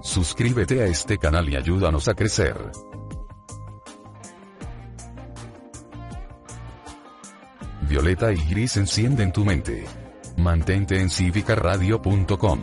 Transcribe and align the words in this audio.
Suscríbete 0.00 0.82
a 0.82 0.86
este 0.86 1.18
canal 1.18 1.48
y 1.48 1.56
ayúdanos 1.56 2.08
a 2.08 2.14
crecer. 2.14 2.56
Violeta 7.88 8.32
y 8.32 8.36
gris 8.48 8.76
encienden 8.76 9.32
tu 9.32 9.44
mente. 9.44 9.84
Mantente 10.36 11.00
en 11.00 11.08
cívicaradio.com. 11.08 12.60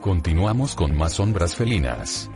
Continuamos 0.00 0.74
con 0.74 0.96
más 0.96 1.14
sombras 1.14 1.56
felinas. 1.56 2.30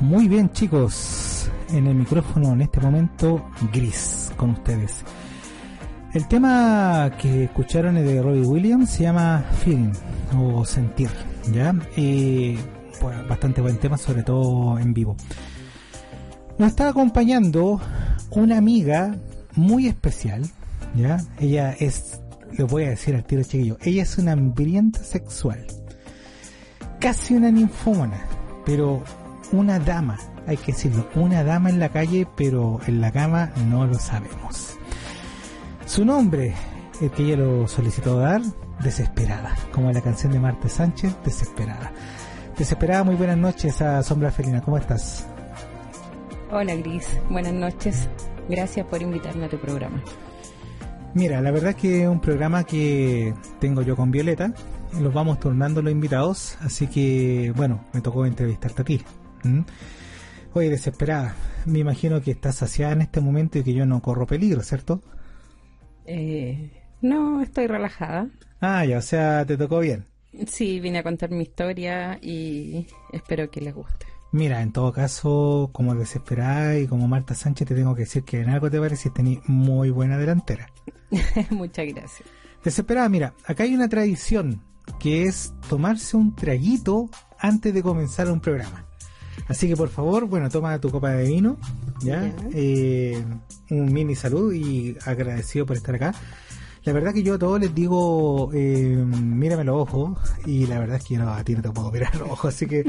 Muy 0.00 0.28
bien 0.28 0.50
chicos, 0.50 1.50
en 1.70 1.86
el 1.86 1.94
micrófono 1.94 2.52
en 2.52 2.60
este 2.60 2.80
momento 2.80 3.44
gris 3.72 4.30
con 4.36 4.50
ustedes. 4.50 5.04
El 6.16 6.28
tema 6.28 7.10
que 7.20 7.44
escucharon 7.44 7.98
es 7.98 8.06
de 8.06 8.22
Robbie 8.22 8.46
Williams, 8.46 8.88
se 8.88 9.02
llama 9.02 9.44
Feeling 9.62 9.92
o 10.34 10.64
Sentir, 10.64 11.10
¿ya? 11.52 11.74
Y 11.94 12.56
bastante 13.28 13.60
buen 13.60 13.76
tema, 13.76 13.98
sobre 13.98 14.22
todo 14.22 14.78
en 14.78 14.94
vivo. 14.94 15.14
Nos 16.56 16.70
está 16.70 16.88
acompañando 16.88 17.82
una 18.30 18.56
amiga 18.56 19.14
muy 19.56 19.88
especial, 19.88 20.48
¿ya? 20.94 21.18
Ella 21.38 21.76
es, 21.78 22.18
les 22.56 22.66
voy 22.66 22.84
a 22.84 22.88
decir 22.88 23.14
al 23.14 23.24
tiro 23.24 23.42
chiquillo, 23.42 23.76
ella 23.82 24.02
es 24.02 24.16
una 24.16 24.32
hambrienta 24.32 25.00
sexual, 25.00 25.66
casi 26.98 27.34
una 27.34 27.50
ninfómana, 27.50 28.24
pero 28.64 29.04
una 29.52 29.78
dama, 29.78 30.16
hay 30.46 30.56
que 30.56 30.72
decirlo, 30.72 31.10
una 31.14 31.44
dama 31.44 31.68
en 31.68 31.78
la 31.78 31.90
calle, 31.90 32.26
pero 32.38 32.80
en 32.86 33.02
la 33.02 33.12
cama 33.12 33.52
no 33.68 33.86
lo 33.86 33.98
sabemos. 33.98 34.65
Su 35.96 36.04
nombre, 36.04 36.52
el 37.00 37.10
que 37.10 37.22
ella 37.22 37.38
lo 37.38 37.66
solicitó 37.66 38.18
dar, 38.18 38.42
Desesperada, 38.82 39.56
como 39.72 39.90
la 39.90 40.02
canción 40.02 40.30
de 40.30 40.38
Marta 40.38 40.68
Sánchez, 40.68 41.16
Desesperada. 41.24 41.90
Desesperada, 42.58 43.02
muy 43.02 43.14
buenas 43.14 43.38
noches 43.38 43.80
a 43.80 44.02
Sombra 44.02 44.30
Felina, 44.30 44.60
¿cómo 44.60 44.76
estás? 44.76 45.26
Hola 46.50 46.74
Gris, 46.74 47.18
buenas 47.30 47.54
noches. 47.54 48.10
Gracias 48.46 48.84
por 48.84 49.00
invitarme 49.00 49.46
a 49.46 49.48
tu 49.48 49.58
programa. 49.58 50.02
Mira, 51.14 51.40
la 51.40 51.50
verdad 51.50 51.70
es 51.70 51.76
que 51.76 52.02
es 52.02 52.08
un 52.10 52.20
programa 52.20 52.64
que 52.64 53.32
tengo 53.58 53.80
yo 53.80 53.96
con 53.96 54.10
Violeta. 54.10 54.52
Los 55.00 55.14
vamos 55.14 55.40
turnando 55.40 55.80
los 55.80 55.92
invitados, 55.92 56.58
así 56.60 56.88
que 56.88 57.54
bueno, 57.56 57.86
me 57.94 58.02
tocó 58.02 58.26
entrevistarte 58.26 58.82
a 58.82 58.84
ti. 58.84 59.02
Oye, 60.52 60.68
desesperada, 60.68 61.34
me 61.64 61.78
imagino 61.78 62.20
que 62.20 62.32
estás 62.32 62.56
saciada 62.56 62.92
en 62.92 63.00
este 63.00 63.22
momento 63.22 63.58
y 63.58 63.62
que 63.62 63.72
yo 63.72 63.86
no 63.86 64.02
corro 64.02 64.26
peligro, 64.26 64.62
¿cierto? 64.62 65.00
Eh, 66.06 66.70
no, 67.02 67.42
estoy 67.42 67.66
relajada. 67.66 68.28
Ah, 68.60 68.84
ya, 68.84 68.98
o 68.98 69.02
sea, 69.02 69.44
te 69.44 69.56
tocó 69.56 69.80
bien. 69.80 70.04
Sí, 70.46 70.80
vine 70.80 70.98
a 70.98 71.02
contar 71.02 71.30
mi 71.30 71.42
historia 71.42 72.18
y 72.20 72.86
espero 73.12 73.50
que 73.50 73.60
les 73.60 73.74
guste. 73.74 74.06
Mira, 74.32 74.60
en 74.60 74.72
todo 74.72 74.92
caso, 74.92 75.70
como 75.72 75.94
desesperada 75.94 76.78
y 76.78 76.86
como 76.86 77.08
Marta 77.08 77.34
Sánchez, 77.34 77.68
te 77.68 77.74
tengo 77.74 77.94
que 77.94 78.02
decir 78.02 78.22
que 78.24 78.40
en 78.40 78.50
algo 78.50 78.70
te 78.70 78.78
parece 78.78 79.10
tenés 79.10 79.38
muy 79.46 79.90
buena 79.90 80.18
delantera. 80.18 80.68
Muchas 81.50 81.86
gracias. 81.86 82.28
Desesperada, 82.62 83.08
mira, 83.08 83.34
acá 83.46 83.62
hay 83.62 83.74
una 83.74 83.88
tradición 83.88 84.62
que 84.98 85.22
es 85.22 85.54
tomarse 85.68 86.16
un 86.16 86.34
traguito 86.34 87.08
antes 87.38 87.72
de 87.72 87.82
comenzar 87.82 88.30
un 88.30 88.40
programa. 88.40 88.85
Así 89.48 89.68
que 89.68 89.76
por 89.76 89.88
favor, 89.88 90.26
bueno, 90.26 90.48
toma 90.50 90.78
tu 90.80 90.90
copa 90.90 91.10
de 91.10 91.24
vino, 91.28 91.56
¿ya? 92.02 92.32
Eh, 92.52 93.24
un 93.70 93.92
mini 93.92 94.14
salud 94.14 94.52
y 94.52 94.96
agradecido 95.04 95.66
por 95.66 95.76
estar 95.76 95.94
acá. 95.94 96.14
La 96.86 96.92
verdad 96.92 97.12
que 97.12 97.24
yo 97.24 97.34
a 97.34 97.38
todos 97.38 97.58
les 97.58 97.74
digo, 97.74 98.50
eh, 98.54 98.96
mírame 98.96 99.64
los 99.64 99.74
ojos, 99.74 100.16
y 100.44 100.68
la 100.68 100.78
verdad 100.78 100.98
es 100.98 101.04
que 101.04 101.14
yo 101.14 101.24
no, 101.24 101.32
a 101.32 101.42
ti 101.42 101.54
no 101.54 101.60
te 101.60 101.70
puedo 101.70 101.90
mirar 101.90 102.14
los 102.14 102.30
ojos, 102.30 102.54
así 102.54 102.66
que 102.66 102.84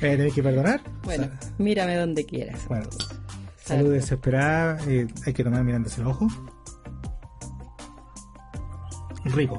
eh, 0.00 0.32
que 0.34 0.42
perdonar. 0.42 0.80
Bueno, 1.04 1.28
mírame 1.58 1.96
donde 1.96 2.24
quieras. 2.24 2.60
Bueno, 2.66 2.88
salud 3.62 3.92
desesperada, 3.92 4.78
eh, 4.88 5.06
hay 5.26 5.32
que 5.34 5.44
tomar 5.44 5.62
mirándose 5.64 6.00
los 6.00 6.12
ojos. 6.12 6.32
Rico. 9.26 9.58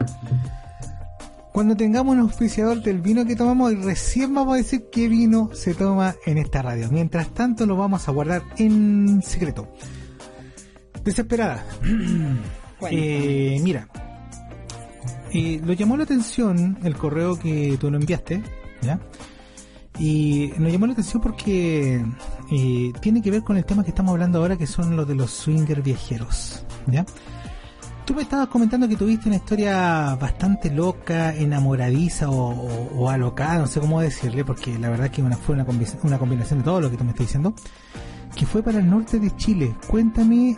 Cuando 1.53 1.77
tengamos 1.77 2.15
un 2.15 2.21
auspiciador 2.21 2.81
del 2.81 2.99
vino 2.99 3.25
que 3.25 3.35
tomamos, 3.35 3.77
recién 3.83 4.33
vamos 4.33 4.55
a 4.55 4.57
decir 4.57 4.85
qué 4.91 5.07
vino 5.07 5.51
se 5.53 5.75
toma 5.75 6.15
en 6.25 6.39
esta 6.39 6.63
radio. 6.63 6.89
Mientras 6.91 7.31
tanto, 7.31 7.67
lo 7.67 7.77
vamos 7.77 8.07
a 8.07 8.11
guardar 8.11 8.41
en 8.57 9.21
secreto. 9.21 9.71
Desesperada. 11.03 11.63
Eh, 12.91 13.61
mira, 13.63 13.87
eh, 15.31 15.61
lo 15.63 15.71
llamó 15.71 15.95
la 15.95 16.03
atención 16.03 16.77
el 16.83 16.97
correo 16.97 17.39
que 17.39 17.77
tú 17.79 17.89
lo 17.89 17.97
enviaste, 17.97 18.43
¿ya? 18.81 18.99
Y 19.99 20.51
nos 20.57 20.69
llamó 20.69 20.87
la 20.87 20.91
atención 20.91 21.21
porque 21.21 22.03
eh, 22.51 22.91
tiene 22.99 23.21
que 23.21 23.31
ver 23.31 23.41
con 23.43 23.55
el 23.55 23.63
tema 23.63 23.85
que 23.85 23.91
estamos 23.91 24.11
hablando 24.11 24.39
ahora, 24.39 24.57
que 24.57 24.67
son 24.67 24.97
los 24.97 25.07
de 25.07 25.15
los 25.15 25.31
swinger 25.31 25.81
viajeros, 25.81 26.65
¿ya? 26.87 27.05
Tú 28.05 28.13
me 28.13 28.23
estabas 28.23 28.47
comentando 28.47 28.87
que 28.87 28.97
tuviste 28.97 29.29
una 29.29 29.37
historia 29.37 30.15
bastante 30.19 30.69
loca, 30.69 31.33
enamoradiza 31.33 32.29
o, 32.29 33.09
alocada, 33.09 33.59
no 33.59 33.67
sé 33.67 33.79
cómo 33.79 34.01
decirle, 34.01 34.43
porque 34.43 34.77
la 34.77 34.89
verdad 34.89 35.09
que 35.09 35.21
una, 35.21 35.37
fue 35.37 35.55
una, 35.55 35.65
una 36.03 36.17
combinación 36.17 36.59
de 36.59 36.65
todo 36.65 36.81
lo 36.81 36.91
que 36.91 36.97
tú 36.97 37.03
me 37.05 37.11
estás 37.11 37.27
diciendo, 37.27 37.53
que 38.35 38.45
fue 38.45 38.61
para 38.61 38.79
el 38.79 38.89
norte 38.89 39.19
de 39.19 39.33
Chile. 39.37 39.73
Cuéntame 39.87 40.55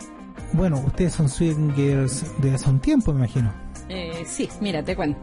bueno, 0.52 0.82
ustedes 0.86 1.12
son 1.12 1.28
swingers 1.28 2.24
de 2.40 2.54
hace 2.54 2.70
un 2.70 2.80
tiempo, 2.80 3.12
me 3.12 3.20
imagino. 3.20 3.52
Eh, 3.88 4.24
sí, 4.26 4.48
mira, 4.60 4.82
te 4.82 4.96
cuento. 4.96 5.20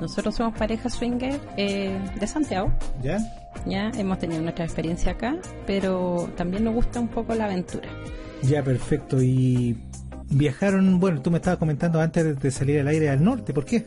Nosotros 0.00 0.34
somos 0.34 0.56
pareja 0.56 0.88
swinger 0.88 1.40
eh, 1.56 1.98
de 2.18 2.26
Santiago. 2.26 2.72
¿Ya? 3.02 3.18
Ya 3.66 3.90
hemos 3.96 4.18
tenido 4.18 4.42
nuestra 4.42 4.64
experiencia 4.64 5.12
acá, 5.12 5.36
pero 5.66 6.28
también 6.36 6.64
nos 6.64 6.74
gusta 6.74 7.00
un 7.00 7.08
poco 7.08 7.34
la 7.34 7.44
aventura. 7.44 7.88
Ya, 8.42 8.62
perfecto. 8.62 9.22
Y 9.22 9.78
viajaron, 10.30 10.98
bueno, 11.00 11.22
tú 11.22 11.30
me 11.30 11.38
estabas 11.38 11.58
comentando 11.58 12.00
antes 12.00 12.38
de 12.38 12.50
salir 12.50 12.80
al 12.80 12.88
aire 12.88 13.10
al 13.10 13.22
norte, 13.22 13.52
¿por 13.52 13.64
qué? 13.64 13.84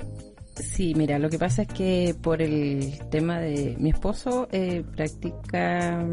Sí, 0.64 0.94
mira, 0.96 1.20
lo 1.20 1.30
que 1.30 1.38
pasa 1.38 1.64
es 1.64 1.68
que 1.68 2.16
por 2.20 2.42
el 2.42 3.00
tema 3.12 3.40
de 3.40 3.76
mi 3.80 3.92
esposo 3.92 4.48
eh, 4.52 4.84
practica, 4.96 6.04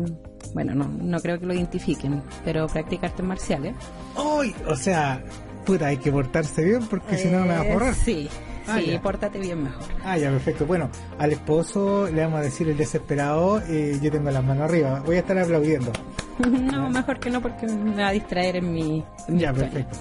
bueno, 0.52 0.74
no, 0.74 0.88
no 0.88 1.20
creo 1.20 1.38
que 1.38 1.46
lo 1.46 1.54
identifiquen, 1.54 2.22
pero 2.44 2.66
practica 2.66 3.06
artes 3.06 3.24
marciales. 3.24 3.74
¡Uy! 4.16 4.54
O 4.68 4.76
sea, 4.76 5.24
puta, 5.64 5.86
hay 5.86 5.96
que 5.96 6.12
portarse 6.12 6.62
bien 6.62 6.86
porque 6.86 7.16
si 7.16 7.28
no 7.28 7.40
me 7.40 7.48
va 7.48 7.60
a 7.60 7.64
borrar. 7.64 7.94
Sí, 7.94 8.28
ah, 8.66 8.78
sí, 8.78 8.98
pórtate 9.02 9.38
bien 9.38 9.62
mejor. 9.62 9.84
Ah, 10.04 10.18
ya, 10.18 10.30
perfecto. 10.30 10.66
Bueno, 10.66 10.90
al 11.18 11.32
esposo 11.32 12.08
le 12.10 12.22
vamos 12.22 12.40
a 12.40 12.42
decir 12.42 12.68
el 12.68 12.76
desesperado, 12.76 13.62
eh, 13.66 13.98
yo 14.02 14.10
tengo 14.10 14.30
las 14.30 14.44
manos 14.44 14.68
arriba, 14.68 15.02
voy 15.06 15.16
a 15.16 15.20
estar 15.20 15.38
aplaudiendo. 15.38 15.90
no, 16.38 16.90
mejor 16.90 17.18
que 17.18 17.30
no 17.30 17.40
porque 17.40 17.66
me 17.66 18.02
va 18.02 18.08
a 18.08 18.12
distraer 18.12 18.56
en 18.56 18.72
mi... 18.72 19.04
ya, 19.28 19.54
perfecto. 19.54 19.96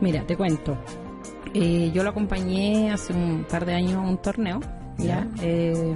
Mira, 0.00 0.26
te 0.26 0.36
cuento. 0.36 0.76
Eh, 1.52 1.90
yo 1.92 2.02
lo 2.02 2.10
acompañé 2.10 2.90
hace 2.90 3.12
un 3.12 3.44
par 3.44 3.66
de 3.66 3.74
años 3.74 3.94
a 3.94 4.00
un 4.00 4.18
torneo, 4.18 4.60
¿ya? 4.98 5.28
Eh, 5.42 5.94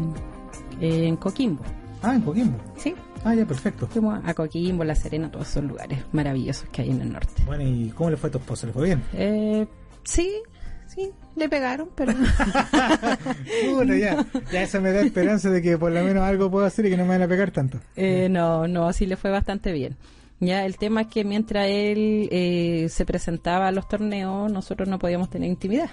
en 0.80 1.16
Coquimbo. 1.16 1.62
Ah, 2.02 2.14
en 2.14 2.20
Coquimbo. 2.20 2.58
Sí. 2.76 2.94
Ah, 3.24 3.34
ya, 3.34 3.46
perfecto. 3.46 3.86
Fuimos 3.86 4.20
a 4.22 4.34
Coquimbo, 4.34 4.84
La 4.84 4.94
Serena, 4.94 5.30
todos 5.30 5.48
esos 5.48 5.64
lugares 5.64 6.00
maravillosos 6.12 6.68
que 6.70 6.82
hay 6.82 6.90
en 6.90 7.00
el 7.00 7.12
norte. 7.12 7.42
Bueno, 7.46 7.64
¿y 7.64 7.90
cómo 7.90 8.10
le 8.10 8.18
fue 8.18 8.28
a 8.28 8.32
tu 8.32 8.38
esposo? 8.38 8.66
¿Le 8.66 8.72
fue 8.74 8.84
bien? 8.84 9.02
Eh, 9.14 9.66
sí, 10.02 10.42
sí, 10.86 11.10
le 11.34 11.48
pegaron, 11.48 11.88
pero... 11.94 12.12
Puta, 13.72 13.96
ya, 13.96 14.26
ya 14.52 14.62
eso 14.62 14.82
me 14.82 14.92
da 14.92 15.00
esperanza 15.00 15.48
de 15.48 15.62
que 15.62 15.78
por 15.78 15.92
lo 15.92 16.04
menos 16.04 16.22
algo 16.22 16.50
puedo 16.50 16.66
hacer 16.66 16.84
y 16.84 16.90
que 16.90 16.98
no 16.98 17.04
me 17.04 17.10
van 17.10 17.22
a 17.22 17.28
pegar 17.28 17.50
tanto. 17.50 17.80
Eh, 17.96 18.28
no, 18.28 18.68
no, 18.68 18.92
sí 18.92 19.06
le 19.06 19.16
fue 19.16 19.30
bastante 19.30 19.72
bien. 19.72 19.96
Ya, 20.40 20.66
el 20.66 20.76
tema 20.76 21.02
es 21.02 21.06
que 21.08 21.24
mientras 21.24 21.66
él 21.68 22.28
eh, 22.30 22.88
se 22.90 23.04
presentaba 23.06 23.68
a 23.68 23.72
los 23.72 23.88
torneos, 23.88 24.50
nosotros 24.50 24.88
no 24.88 24.98
podíamos 24.98 25.30
tener 25.30 25.48
intimidad. 25.48 25.90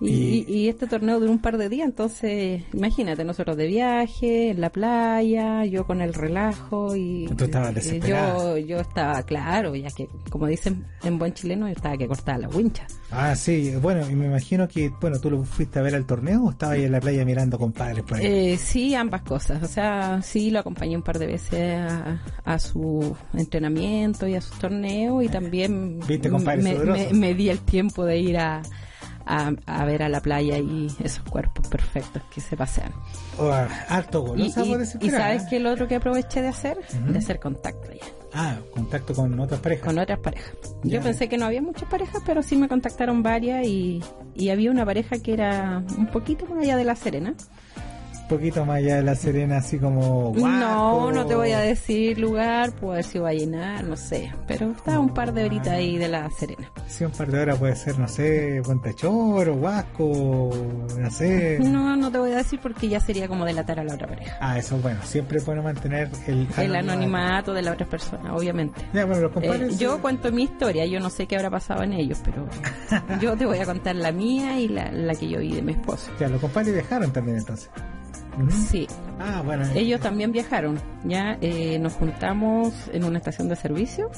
Y, 0.00 0.44
Y- 0.48 0.68
este 0.68 0.86
torneo 0.86 1.18
duró 1.18 1.32
un 1.32 1.40
par 1.40 1.58
de 1.58 1.68
días, 1.68 1.86
entonces 1.88 2.62
imagínate, 2.72 3.24
nosotros 3.24 3.56
de 3.56 3.66
viaje, 3.66 4.50
en 4.50 4.60
la 4.60 4.70
playa, 4.70 5.64
yo 5.64 5.86
con 5.86 6.00
el 6.00 6.14
relajo 6.14 6.94
y... 6.94 7.26
Tú 7.36 7.44
y 7.44 8.00
yo, 8.08 8.56
yo 8.58 8.80
estaba, 8.80 9.22
claro, 9.24 9.74
ya 9.74 9.90
que, 9.90 10.08
como 10.30 10.46
dicen 10.46 10.84
en 11.02 11.18
buen 11.18 11.32
chileno, 11.34 11.66
yo 11.66 11.72
estaba 11.74 11.96
que 11.96 12.06
cortaba 12.06 12.38
la 12.38 12.48
wincha. 12.48 12.86
Ah, 13.10 13.34
sí, 13.34 13.72
bueno, 13.80 14.08
y 14.08 14.14
me 14.14 14.26
imagino 14.26 14.68
que, 14.68 14.90
bueno, 15.00 15.18
tú 15.18 15.30
lo 15.30 15.42
fuiste 15.42 15.78
a 15.78 15.82
ver 15.82 15.94
al 15.94 16.04
torneo 16.06 16.44
o 16.44 16.50
estabas 16.50 16.76
ahí 16.76 16.84
en 16.84 16.92
la 16.92 17.00
playa 17.00 17.24
mirando 17.24 17.58
compadres 17.58 18.04
por 18.04 18.18
ahí. 18.18 18.26
Eh, 18.26 18.56
sí, 18.58 18.94
ambas 18.94 19.22
cosas. 19.22 19.62
O 19.62 19.66
sea, 19.66 20.20
sí 20.22 20.50
lo 20.50 20.58
acompañé 20.60 20.94
un 20.96 21.02
par 21.02 21.18
de 21.18 21.26
veces 21.26 21.76
a, 21.80 22.20
a 22.44 22.58
su 22.58 23.16
entrenamiento 23.34 24.28
y 24.28 24.34
a 24.34 24.40
sus 24.40 24.58
torneos 24.58 25.24
y 25.24 25.28
también 25.28 26.00
¿Viste, 26.06 26.28
me, 26.30 26.38
sudoroso? 26.62 26.92
me- 26.92 27.12
me 27.14 27.34
di 27.34 27.48
el 27.48 27.60
tiempo 27.60 28.04
de 28.04 28.18
ir 28.18 28.36
a, 28.38 28.60
a, 29.28 29.52
a 29.66 29.84
ver 29.84 30.02
a 30.02 30.08
la 30.08 30.20
playa 30.20 30.58
y 30.58 30.88
esos 31.04 31.22
cuerpos 31.28 31.68
perfectos 31.68 32.22
que 32.34 32.40
se 32.40 32.56
pasean. 32.56 32.92
O, 33.38 33.48
ah, 33.50 33.68
harto 33.88 34.24
Y, 34.24 34.28
golosa 34.28 34.64
y- 34.64 34.68
por 34.68 34.76
y 34.76 34.80
desesperada. 34.80 35.18
sabes 35.18 35.42
que 35.50 35.60
lo 35.60 35.70
otro 35.70 35.86
que 35.86 35.96
aproveché 35.96 36.40
de 36.42 36.48
hacer, 36.48 36.78
de 37.06 37.18
hacer 37.18 37.38
contacto 37.38 37.92
ya, 37.92 38.06
Ah, 38.34 38.56
contacto 38.74 39.14
con 39.14 39.38
otras 39.40 39.60
parejas. 39.60 39.86
con 39.86 39.98
otras 39.98 40.18
parejas. 40.18 40.52
Ya. 40.82 40.96
Yo 40.98 41.02
pensé 41.02 41.28
que 41.28 41.38
no 41.38 41.46
había 41.46 41.62
muchas 41.62 41.88
parejas, 41.88 42.22
pero 42.26 42.42
sí 42.42 42.56
me 42.56 42.68
contactaron 42.68 43.22
varias 43.22 43.66
y, 43.66 44.02
y 44.34 44.48
había 44.50 44.70
una 44.70 44.84
pareja 44.84 45.18
que 45.18 45.32
era 45.34 45.82
un 45.96 46.06
poquito 46.08 46.46
más 46.46 46.58
allá 46.62 46.76
de 46.76 46.84
La 46.84 46.96
Serena. 46.96 47.34
Poquito 48.28 48.64
más 48.66 48.76
allá 48.76 48.96
de 48.96 49.02
la 49.02 49.14
Serena, 49.14 49.56
así 49.58 49.78
como... 49.78 50.32
No, 50.36 50.40
Guaco. 50.40 51.12
no 51.12 51.26
te 51.26 51.34
voy 51.34 51.52
a 51.52 51.60
decir 51.60 52.18
lugar, 52.18 52.72
puedo 52.72 52.92
ver 52.94 53.04
si 53.04 53.18
va 53.18 53.30
a 53.30 53.32
llenar, 53.32 53.84
no 53.84 53.96
sé. 53.96 54.30
Pero 54.46 54.70
está 54.72 55.00
un 55.00 55.14
par 55.14 55.32
de 55.32 55.44
horitas 55.44 55.68
ahí 55.68 55.96
de 55.96 56.08
la 56.08 56.28
Serena. 56.30 56.70
Sí, 56.88 57.04
un 57.04 57.10
par 57.12 57.28
de 57.30 57.40
horas 57.40 57.58
puede 57.58 57.74
ser, 57.74 57.98
no 57.98 58.06
sé, 58.06 58.60
Puente 58.64 58.92
Choro, 58.94 59.54
Huasco, 59.54 60.50
no 60.98 61.10
sé. 61.10 61.58
No, 61.60 61.96
no 61.96 62.10
te 62.12 62.18
voy 62.18 62.32
a 62.32 62.36
decir 62.36 62.60
porque 62.62 62.88
ya 62.88 63.00
sería 63.00 63.28
como 63.28 63.44
delatar 63.46 63.80
a 63.80 63.84
la 63.84 63.94
otra 63.94 64.06
pareja. 64.06 64.36
Ah, 64.40 64.58
eso 64.58 64.76
es 64.76 64.82
bueno, 64.82 65.00
siempre 65.04 65.38
es 65.38 65.46
bueno 65.46 65.62
mantener 65.62 66.10
el, 66.26 66.46
El 66.58 66.76
anonimato 66.76 67.54
de 67.54 67.62
la 67.62 67.72
otra 67.72 67.86
persona, 67.86 68.34
obviamente. 68.34 68.80
Ya, 68.92 69.06
bueno, 69.06 69.22
los 69.22 69.30
Eh, 69.30 69.34
compadres... 69.34 69.78
yo 69.78 70.00
cuento 70.02 70.30
mi 70.32 70.42
historia, 70.44 70.84
yo 70.86 71.00
no 71.00 71.08
sé 71.10 71.26
qué 71.26 71.36
habrá 71.36 71.50
pasado 71.50 71.82
en 71.82 71.94
ellos, 71.94 72.18
pero 72.24 72.46
yo 73.20 73.36
te 73.36 73.46
voy 73.46 73.58
a 73.58 73.64
contar 73.64 73.96
la 73.96 74.12
mía 74.12 74.60
y 74.60 74.68
la, 74.68 74.92
la 74.92 75.14
que 75.14 75.28
yo 75.28 75.38
vi 75.40 75.54
de 75.54 75.62
mi 75.62 75.72
esposo. 75.72 76.10
Ya, 76.20 76.28
los 76.28 76.40
compadres 76.40 76.74
viajaron 76.74 77.10
también 77.12 77.38
entonces. 77.38 77.70
Sí, 78.50 78.86
Ah, 79.18 79.42
bueno. 79.44 79.64
ellos 79.74 80.00
también 80.00 80.32
viajaron, 80.32 80.78
ya 81.04 81.36
eh, 81.40 81.78
nos 81.78 81.94
juntamos 81.94 82.72
en 82.92 83.04
una 83.04 83.18
estación 83.18 83.48
de 83.48 83.56
servicio, 83.56 84.10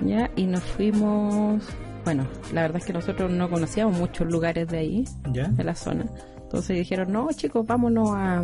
ya 0.00 0.30
y 0.36 0.46
nos 0.46 0.62
fuimos, 0.64 1.62
bueno, 2.04 2.26
la 2.52 2.62
verdad 2.62 2.78
es 2.78 2.84
que 2.86 2.92
nosotros 2.92 3.30
no 3.30 3.48
conocíamos 3.50 3.96
muchos 3.98 4.26
lugares 4.30 4.68
de 4.68 4.78
ahí, 4.78 5.04
¿Ya? 5.32 5.48
de 5.48 5.64
la 5.64 5.74
zona, 5.74 6.06
entonces 6.42 6.76
dijeron, 6.76 7.12
no 7.12 7.28
chicos, 7.32 7.66
vámonos 7.66 8.10
a, 8.12 8.42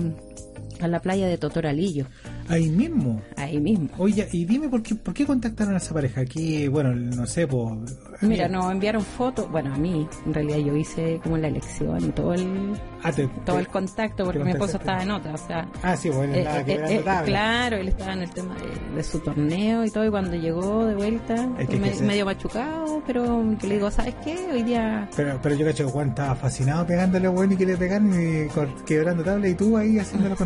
a 0.80 0.88
la 0.88 1.00
playa 1.00 1.26
de 1.26 1.38
Totoralillo, 1.38 2.06
Ahí 2.48 2.68
mismo. 2.68 3.20
ahí 3.36 3.58
mismo. 3.58 3.88
Oye, 3.98 4.28
y 4.32 4.44
dime 4.44 4.68
por 4.68 4.82
qué, 4.82 4.94
por 4.94 5.12
qué 5.14 5.26
contactaron 5.26 5.74
a 5.74 5.78
esa 5.78 5.92
pareja. 5.94 6.20
Aquí, 6.20 6.68
bueno, 6.68 6.94
no 6.94 7.26
sé, 7.26 7.46
pues... 7.46 7.72
Mira, 8.20 8.48
nos 8.48 8.70
enviaron 8.70 9.02
fotos, 9.02 9.50
bueno, 9.50 9.74
a 9.74 9.78
mí, 9.78 10.06
en 10.26 10.32
realidad 10.34 10.58
yo 10.58 10.76
hice 10.76 11.20
como 11.22 11.36
la 11.38 11.48
elección 11.48 12.02
y 12.04 12.08
todo 12.12 12.34
el, 12.34 12.72
Ah, 13.02 13.12
te- 13.12 13.26
todo 13.44 13.56
te- 13.56 13.60
el 13.62 13.68
contacto, 13.68 14.24
porque 14.24 14.44
mi 14.44 14.50
esposo 14.52 14.76
estaba 14.78 15.02
en 15.02 15.10
otra, 15.10 15.34
o 15.34 15.38
sea, 15.38 15.68
Ah, 15.82 15.96
sí, 15.96 16.08
bueno, 16.08 16.34
Eh, 16.34 16.38
estaba 16.40 16.60
eh, 16.60 16.64
quebrando 16.64 16.92
eh, 16.94 17.02
tabla. 17.04 17.24
claro, 17.24 17.76
él 17.76 17.88
estaba 17.88 18.12
en 18.14 18.22
el 18.22 18.30
tema 18.30 18.54
de, 18.54 18.96
de 18.96 19.02
su 19.02 19.18
torneo 19.20 19.84
y 19.84 19.90
todo, 19.90 20.04
y 20.06 20.10
cuando 20.10 20.34
llegó 20.36 20.84
de 20.86 20.94
vuelta, 20.94 21.48
Es 21.58 21.68
que 21.68 21.76
me- 21.78 21.90
que 21.90 21.96
se- 21.96 22.04
medio 22.04 22.24
machucado, 22.24 23.02
pero 23.06 23.44
que 23.60 23.66
le 23.66 23.74
digo, 23.74 23.90
¿sabes 23.90 24.14
qué? 24.24 24.36
Hoy 24.52 24.62
día, 24.62 25.08
Pero, 25.16 25.38
pero 25.42 25.54
yo 25.56 25.66
cacho 25.66 25.84
que 25.86 25.92
Juan 25.92 26.08
estaba 26.10 26.34
fascinado 26.36 26.86
pegándole 26.86 27.28
bueno 27.28 27.52
y 27.54 27.56
quiere 27.56 27.76
pegar 27.76 28.00
y 28.02 28.48
cor- 28.48 28.84
quebrando 28.84 29.22
tabla 29.24 29.48
y 29.48 29.54
tú 29.54 29.76
ahí 29.76 29.98
haciendo 29.98 30.28
los 30.30 30.38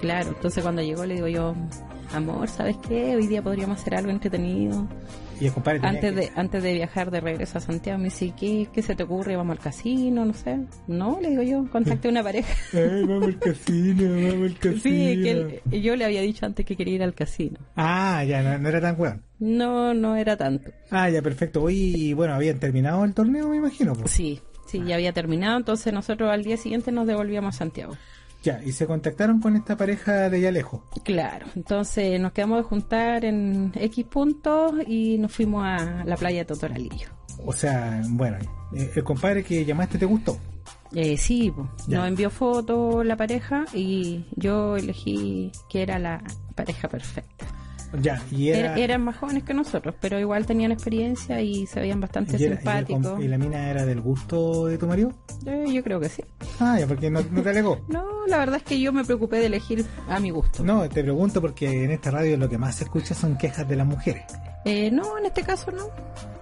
claro, 0.00 0.28
entonces 0.28 0.62
cuando 0.62 0.82
llegó 0.82 1.04
le 1.06 1.14
digo 1.14 1.28
yo, 1.28 1.54
amor, 2.12 2.48
¿sabes 2.48 2.76
qué? 2.88 3.16
Hoy 3.16 3.26
día 3.26 3.42
podríamos 3.42 3.80
hacer 3.80 3.94
algo 3.96 4.10
entretenido. 4.10 4.86
Y 5.38 5.44
el 5.48 5.52
compadre 5.52 5.80
Antes 5.82 6.14
que- 6.14 6.20
de, 6.20 6.30
antes 6.34 6.62
de 6.62 6.72
viajar 6.72 7.10
de 7.10 7.20
regreso 7.20 7.58
a 7.58 7.60
Santiago, 7.60 7.98
me 7.98 8.04
dice, 8.04 8.32
¿qué, 8.40 8.68
¿qué 8.72 8.80
se 8.80 8.94
te 8.94 9.02
ocurre? 9.02 9.36
¿Vamos 9.36 9.58
al 9.58 9.62
casino? 9.62 10.24
No 10.24 10.32
sé. 10.32 10.60
No, 10.86 11.18
le 11.20 11.28
digo 11.28 11.42
yo, 11.42 11.70
contacté 11.70 12.08
a 12.08 12.10
una 12.10 12.22
pareja. 12.22 12.54
Ay, 12.72 13.04
vamos 13.04 13.24
al 13.24 13.38
casino, 13.38 14.08
vamos 14.30 14.46
al 14.50 14.54
casino. 14.58 14.80
Sí, 14.82 15.20
que 15.22 15.30
él- 15.30 15.60
yo 15.82 15.94
le 15.94 16.06
había 16.06 16.22
dicho 16.22 16.46
antes 16.46 16.64
que 16.64 16.74
quería 16.74 16.94
ir 16.94 17.02
al 17.02 17.12
casino. 17.12 17.58
Ah, 17.76 18.24
ya, 18.24 18.42
no, 18.42 18.56
no 18.58 18.66
era 18.70 18.80
tan 18.80 18.98
weón. 18.98 19.22
No, 19.38 19.92
no 19.92 20.16
era 20.16 20.38
tanto. 20.38 20.70
Ah, 20.90 21.10
ya, 21.10 21.20
perfecto. 21.20 21.62
Hoy, 21.62 22.14
bueno, 22.14 22.32
habían 22.32 22.58
terminado 22.58 23.04
el 23.04 23.12
torneo, 23.12 23.46
me 23.50 23.56
imagino. 23.58 23.92
Pues. 23.92 24.10
Sí, 24.12 24.40
sí, 24.66 24.82
ya 24.86 24.94
había 24.94 25.12
terminado, 25.12 25.58
entonces 25.58 25.92
nosotros 25.92 26.30
al 26.30 26.44
día 26.44 26.56
siguiente 26.56 26.92
nos 26.92 27.06
devolvíamos 27.06 27.54
a 27.56 27.58
Santiago. 27.58 27.94
Ya, 28.46 28.62
y 28.64 28.70
se 28.70 28.86
contactaron 28.86 29.40
con 29.40 29.56
esta 29.56 29.76
pareja 29.76 30.30
de 30.30 30.36
allá 30.36 30.52
lejos. 30.52 30.80
Claro, 31.02 31.46
entonces 31.56 32.20
nos 32.20 32.30
quedamos 32.30 32.58
de 32.58 32.62
juntar 32.62 33.24
en 33.24 33.72
X 33.74 34.04
puntos 34.04 34.72
y 34.86 35.18
nos 35.18 35.32
fuimos 35.32 35.64
a 35.64 36.04
la 36.04 36.16
playa 36.16 36.38
de 36.38 36.44
Totoralillo. 36.44 37.08
O 37.44 37.52
sea, 37.52 38.00
bueno, 38.08 38.38
eh, 38.72 38.92
el 38.94 39.02
compadre 39.02 39.42
que 39.42 39.64
llamaste 39.64 39.98
te 39.98 40.06
gustó. 40.06 40.38
Eh, 40.94 41.16
sí. 41.16 41.52
Ya. 41.88 41.98
nos 41.98 42.06
envió 42.06 42.30
fotos 42.30 43.04
la 43.04 43.16
pareja 43.16 43.64
y 43.74 44.26
yo 44.36 44.76
elegí 44.76 45.50
que 45.68 45.82
era 45.82 45.98
la 45.98 46.22
pareja 46.54 46.86
perfecta. 46.86 47.46
Ya, 48.00 48.22
y 48.30 48.48
era... 48.50 48.58
Era- 48.58 48.76
eran 48.78 49.02
más 49.04 49.16
jóvenes 49.16 49.44
que 49.44 49.54
nosotros, 49.54 49.94
pero 50.00 50.18
igual 50.20 50.46
tenían 50.46 50.72
experiencia 50.72 51.40
y 51.40 51.66
se 51.66 51.80
veían 51.80 52.00
bastante 52.00 52.36
y, 52.38 52.44
era- 52.44 52.56
simpáticos. 52.56 53.22
y 53.22 53.28
la 53.28 53.38
mina 53.38 53.70
era 53.70 53.84
del 53.84 54.00
gusto 54.00 54.66
de 54.66 54.78
tu 54.78 54.86
marido? 54.86 55.12
Eh, 55.46 55.64
yo 55.72 55.82
creo 55.82 56.00
que 56.00 56.08
sí. 56.08 56.22
Ah, 56.60 56.78
ya, 56.78 56.86
porque 56.86 57.10
no, 57.10 57.20
no 57.30 57.42
te 57.42 57.50
alegó. 57.50 57.80
No, 57.88 58.04
la 58.26 58.38
verdad 58.38 58.56
es 58.56 58.62
que 58.64 58.78
yo 58.80 58.92
me 58.92 59.04
preocupé 59.04 59.36
de 59.36 59.46
elegir 59.46 59.84
a 60.08 60.18
mi 60.20 60.30
gusto. 60.30 60.62
No, 60.64 60.88
te 60.88 61.02
pregunto 61.02 61.40
porque 61.40 61.84
en 61.84 61.90
esta 61.92 62.10
radio 62.10 62.36
lo 62.36 62.48
que 62.48 62.58
más 62.58 62.76
se 62.76 62.84
escucha 62.84 63.14
son 63.14 63.36
quejas 63.38 63.68
de 63.68 63.76
las 63.76 63.86
mujeres. 63.86 64.24
Eh, 64.64 64.90
no, 64.90 65.16
en 65.16 65.26
este 65.26 65.42
caso 65.44 65.70
no. 65.70 65.84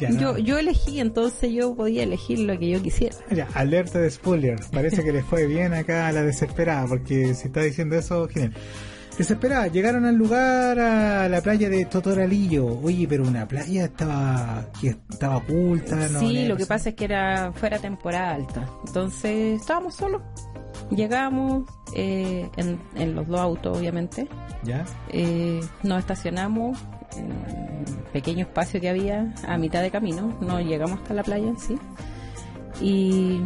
Ya, 0.01 0.09
no. 0.09 0.19
Yo, 0.19 0.39
yo 0.39 0.59
elegí, 0.59 0.99
entonces 0.99 1.53
yo 1.53 1.75
podía 1.77 2.05
elegir 2.05 2.39
lo 2.39 2.59
que 2.59 2.71
yo 2.71 2.81
quisiera. 2.83 3.15
Ya, 3.31 3.47
alerta 3.53 3.99
de 3.99 4.11
spoiler. 4.11 4.59
Parece 4.73 5.05
que 5.05 5.13
les 5.13 5.25
fue 5.27 5.47
bien 5.47 5.75
acá 5.75 6.07
a 6.09 6.13
la 6.13 6.23
desesperada, 6.23 6.87
porque 6.87 7.35
si 7.35 7.49
está 7.49 7.61
diciendo 7.61 7.97
eso, 7.97 8.27
genial. 8.29 8.55
Desesperada, 9.17 9.69
llegaron 9.69 10.05
al 10.07 10.17
lugar, 10.17 10.79
a 10.79 11.29
la 11.29 11.41
playa 11.41 11.69
de 11.69 11.85
Totoralillo. 11.85 12.81
Oye, 12.81 13.07
pero 13.09 13.25
una 13.25 13.47
playa 13.47 13.85
estaba 13.85 14.67
que 14.81 14.89
estaba 14.89 15.37
oculta, 15.37 15.97
¿no? 16.09 16.19
sí, 16.19 16.47
lo 16.47 16.57
que 16.57 16.67
pasa 16.67 16.91
es 16.91 16.95
que 16.97 17.05
era 17.05 17.53
fuera 17.53 17.79
temporada 17.79 18.35
alta. 18.35 18.69
Entonces 18.87 19.61
estábamos 19.61 19.95
solos. 19.95 20.23
Llegamos 20.91 21.65
eh, 21.95 22.51
en, 22.57 22.81
en 22.97 23.15
los 23.15 23.27
dos 23.29 23.41
autos, 23.41 23.79
obviamente. 23.79 24.29
¿Ya? 24.65 24.85
Eh, 25.11 25.61
nos 25.83 26.01
estacionamos 26.01 26.79
en 27.17 27.27
un 27.27 27.85
pequeño 28.13 28.47
espacio 28.47 28.81
que 28.81 28.89
había 28.89 29.33
a 29.47 29.57
mitad 29.59 29.81
de 29.81 29.91
camino. 29.91 30.37
No 30.41 30.61
llegamos 30.61 30.99
hasta 30.99 31.15
la 31.15 31.23
playa 31.23 31.47
en 31.47 31.59
sí. 31.59 31.79
Y 32.81 33.41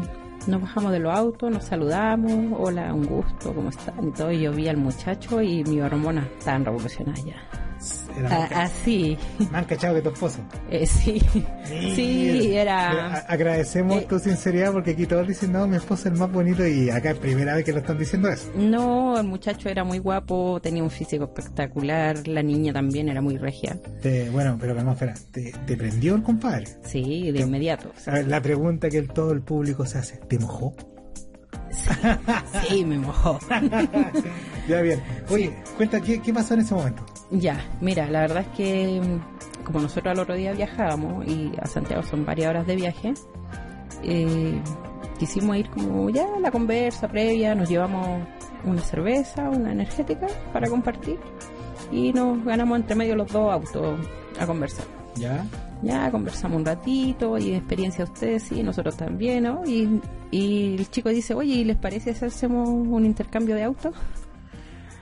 nos 0.49 0.62
bajamos 0.62 0.93
de 0.93 0.99
los 0.99 1.14
autos, 1.14 1.50
nos 1.50 1.64
saludamos. 1.64 2.59
Hola, 2.59 2.93
un 2.95 3.07
gusto, 3.07 3.52
¿cómo 3.55 3.69
están? 3.69 4.09
Y 4.09 4.11
todo. 4.12 4.33
Y 4.33 4.40
yo 4.40 4.52
vi 4.52 4.67
al 4.69 4.78
muchacho 4.78 5.43
y 5.43 5.62
mi 5.64 5.81
hormona 5.81 6.26
estaban 6.38 6.64
revolucionadas 6.64 7.25
ya. 7.25 7.37
Era 8.18 8.28
Ah, 8.50 8.62
así, 8.64 9.16
más 9.50 9.66
cachado 9.66 9.94
que 9.96 10.02
tu 10.02 10.08
esposo. 10.10 10.38
eh, 10.70 10.87
sí. 10.87 11.22
Sí, 11.94 12.52
era. 12.54 13.18
agradecemos 13.28 13.96
Eh, 14.02 14.06
tu 14.08 14.18
sinceridad 14.18 14.72
porque 14.72 14.92
aquí 14.92 15.06
todos 15.06 15.26
dicen, 15.28 15.52
no, 15.52 15.66
mi 15.66 15.76
esposo 15.76 16.08
es 16.08 16.12
el 16.14 16.18
más 16.18 16.30
bonito 16.32 16.66
y 16.66 16.90
acá 16.90 17.10
es 17.12 17.18
primera 17.18 17.54
vez 17.54 17.64
que 17.64 17.72
lo 17.72 17.78
están 17.78 17.98
diciendo 17.98 18.28
eso. 18.28 18.50
No, 18.56 19.18
el 19.18 19.26
muchacho 19.26 19.68
era 19.68 19.84
muy 19.84 19.98
guapo, 19.98 20.58
tenía 20.62 20.82
un 20.82 20.90
físico 20.90 21.25
espectacular, 21.25 22.26
la 22.26 22.42
niña 22.42 22.72
también 22.72 23.08
era 23.08 23.20
muy 23.20 23.37
regia. 23.38 23.78
Te- 24.02 24.30
bueno, 24.30 24.56
pero 24.60 24.75
calma, 24.75 24.92
espera, 24.92 25.14
¿te, 25.30 25.52
te 25.66 25.76
prendió 25.76 26.14
el 26.14 26.22
compadre? 26.22 26.66
Sí, 26.84 27.30
de 27.32 27.40
inmediato. 27.40 27.90
A 28.06 28.12
ver, 28.12 28.28
la 28.28 28.40
pregunta 28.40 28.88
que 28.88 28.98
el- 28.98 29.08
todo 29.08 29.32
el 29.32 29.42
público 29.42 29.87
se 29.87 29.98
hace, 29.98 30.16
¿te 30.16 30.38
mojó? 30.38 30.75
Sí, 31.70 31.90
sí, 32.68 32.84
me 32.84 32.98
mojó. 32.98 33.38
Ya 34.68 34.82
bien. 34.82 35.00
Oye, 35.30 35.50
cuenta, 35.78 35.98
¿qué, 36.00 36.20
¿qué 36.20 36.30
pasó 36.32 36.52
en 36.54 36.60
ese 36.60 36.75
momento? 36.75 37.02
Ya, 37.30 37.61
mira, 37.80 38.06
la 38.11 38.20
verdad 38.23 38.38
es 38.50 38.56
que 38.56 39.00
mm, 39.00 39.64
como 39.64 39.80
nosotros 39.80 40.12
al 40.12 40.18
otro 40.20 40.35
día 40.35 40.52
viajábamos 40.52 41.26
y 41.26 41.52
a 41.61 41.66
Santiago 41.66 42.02
son 42.02 42.25
varias 42.25 42.49
horas 42.50 42.66
de 42.66 42.76
viaje, 42.76 43.14
eh, 44.02 44.58
quisimos 45.18 45.56
ir 45.56 45.68
como 45.70 46.08
ya 46.11 46.25
a 46.37 46.40
la 46.40 46.50
conversa 46.50 47.08
previa, 47.08 47.54
nos 47.54 47.68
llevamos 47.68 48.23
una 48.64 48.80
cerveza, 48.80 49.49
una 49.50 49.73
energética 49.73 50.26
para 50.52 50.68
compartir 50.68 51.18
y 51.92 52.12
nos 52.12 52.42
ganamos 52.44 52.78
entre 52.80 52.94
medio 52.97 53.14
los 53.16 53.30
dos 53.30 53.52
autos 53.52 53.99
a 54.40 54.47
conversar. 54.47 54.87
¿Ya? 55.16 55.44
Ya 55.82 56.11
conversamos 56.11 56.58
un 56.58 56.64
ratito 56.64 57.37
y 57.38 57.52
experiencia 57.54 58.04
ustedes, 58.04 58.44
sí, 58.44 58.62
nosotros 58.62 58.97
también, 58.97 59.44
¿no? 59.44 59.62
Y, 59.66 60.00
y 60.30 60.76
el 60.76 60.90
chico 60.90 61.08
dice, 61.11 61.35
oye, 61.35 61.54
¿y 61.54 61.64
les 61.64 61.76
parece 61.76 62.14
si 62.14 62.25
hacemos 62.25 62.68
un 62.68 63.04
intercambio 63.04 63.54
de 63.54 63.64
autos? 63.64 63.94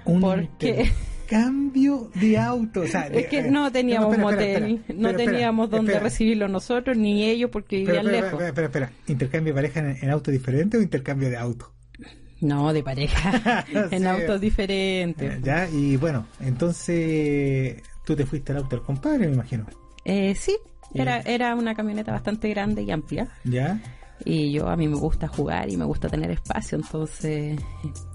Un 0.05 0.21
Porque- 0.21 0.91
cambio 1.27 2.11
de 2.15 2.39
auto. 2.39 2.81
O 2.83 2.87
sea, 2.87 3.07
Es 3.09 3.27
que 3.27 3.39
eh, 3.41 3.51
no 3.51 3.71
teníamos 3.73 4.11
espera, 4.13 4.23
motel, 4.31 4.47
espera, 4.49 4.67
espera, 4.69 4.99
no 4.99 5.15
teníamos 5.17 5.71
dónde 5.71 5.99
recibirlo 6.01 6.49
nosotros 6.49 6.97
ni 6.97 7.25
ellos 7.25 7.51
porque 7.53 7.77
vivían 7.79 8.07
lejos. 8.07 8.41
espera, 8.43 8.67
espera. 8.67 8.91
¿Intercambio 9.07 9.53
de 9.53 9.57
pareja 9.57 9.81
en, 9.81 9.97
en 10.03 10.11
auto 10.11 10.31
diferente 10.31 10.77
o 10.79 10.83
intercambio 10.83 11.29
de 11.31 11.37
auto? 11.37 11.73
No, 12.41 12.73
de 12.73 12.83
pareja, 12.83 13.65
en 13.91 14.01
Sí. 14.01 14.07
autos 14.07 14.41
diferentes. 14.41 15.43
Ya, 15.43 15.69
y 15.71 15.97
bueno, 15.97 16.27
entonces 16.41 17.83
tú 18.05 18.15
te 18.15 18.27
fuiste 18.27 18.53
al 18.53 18.59
auto 18.59 18.77
del 18.77 18.85
compadre, 18.85 19.27
me 19.27 19.35
imagino. 19.35 19.67
Eh, 20.05 20.35
sí, 20.35 20.57
era, 20.95 21.21
era 21.21 21.55
una 21.55 21.75
camioneta 21.75 22.13
bastante 22.13 22.49
grande 22.51 22.83
y 22.83 22.91
amplia. 22.91 23.29
¿Ya? 23.45 23.81
Y 24.25 24.51
yo 24.53 24.69
a 24.69 24.77
mí 24.77 24.89
me 24.89 24.97
gusta 24.97 25.29
jugar 25.29 25.69
y 25.71 25.77
me 25.77 25.85
gusta 25.85 26.09
tener 26.09 26.31
espacio, 26.31 26.79
entonces 26.79 27.61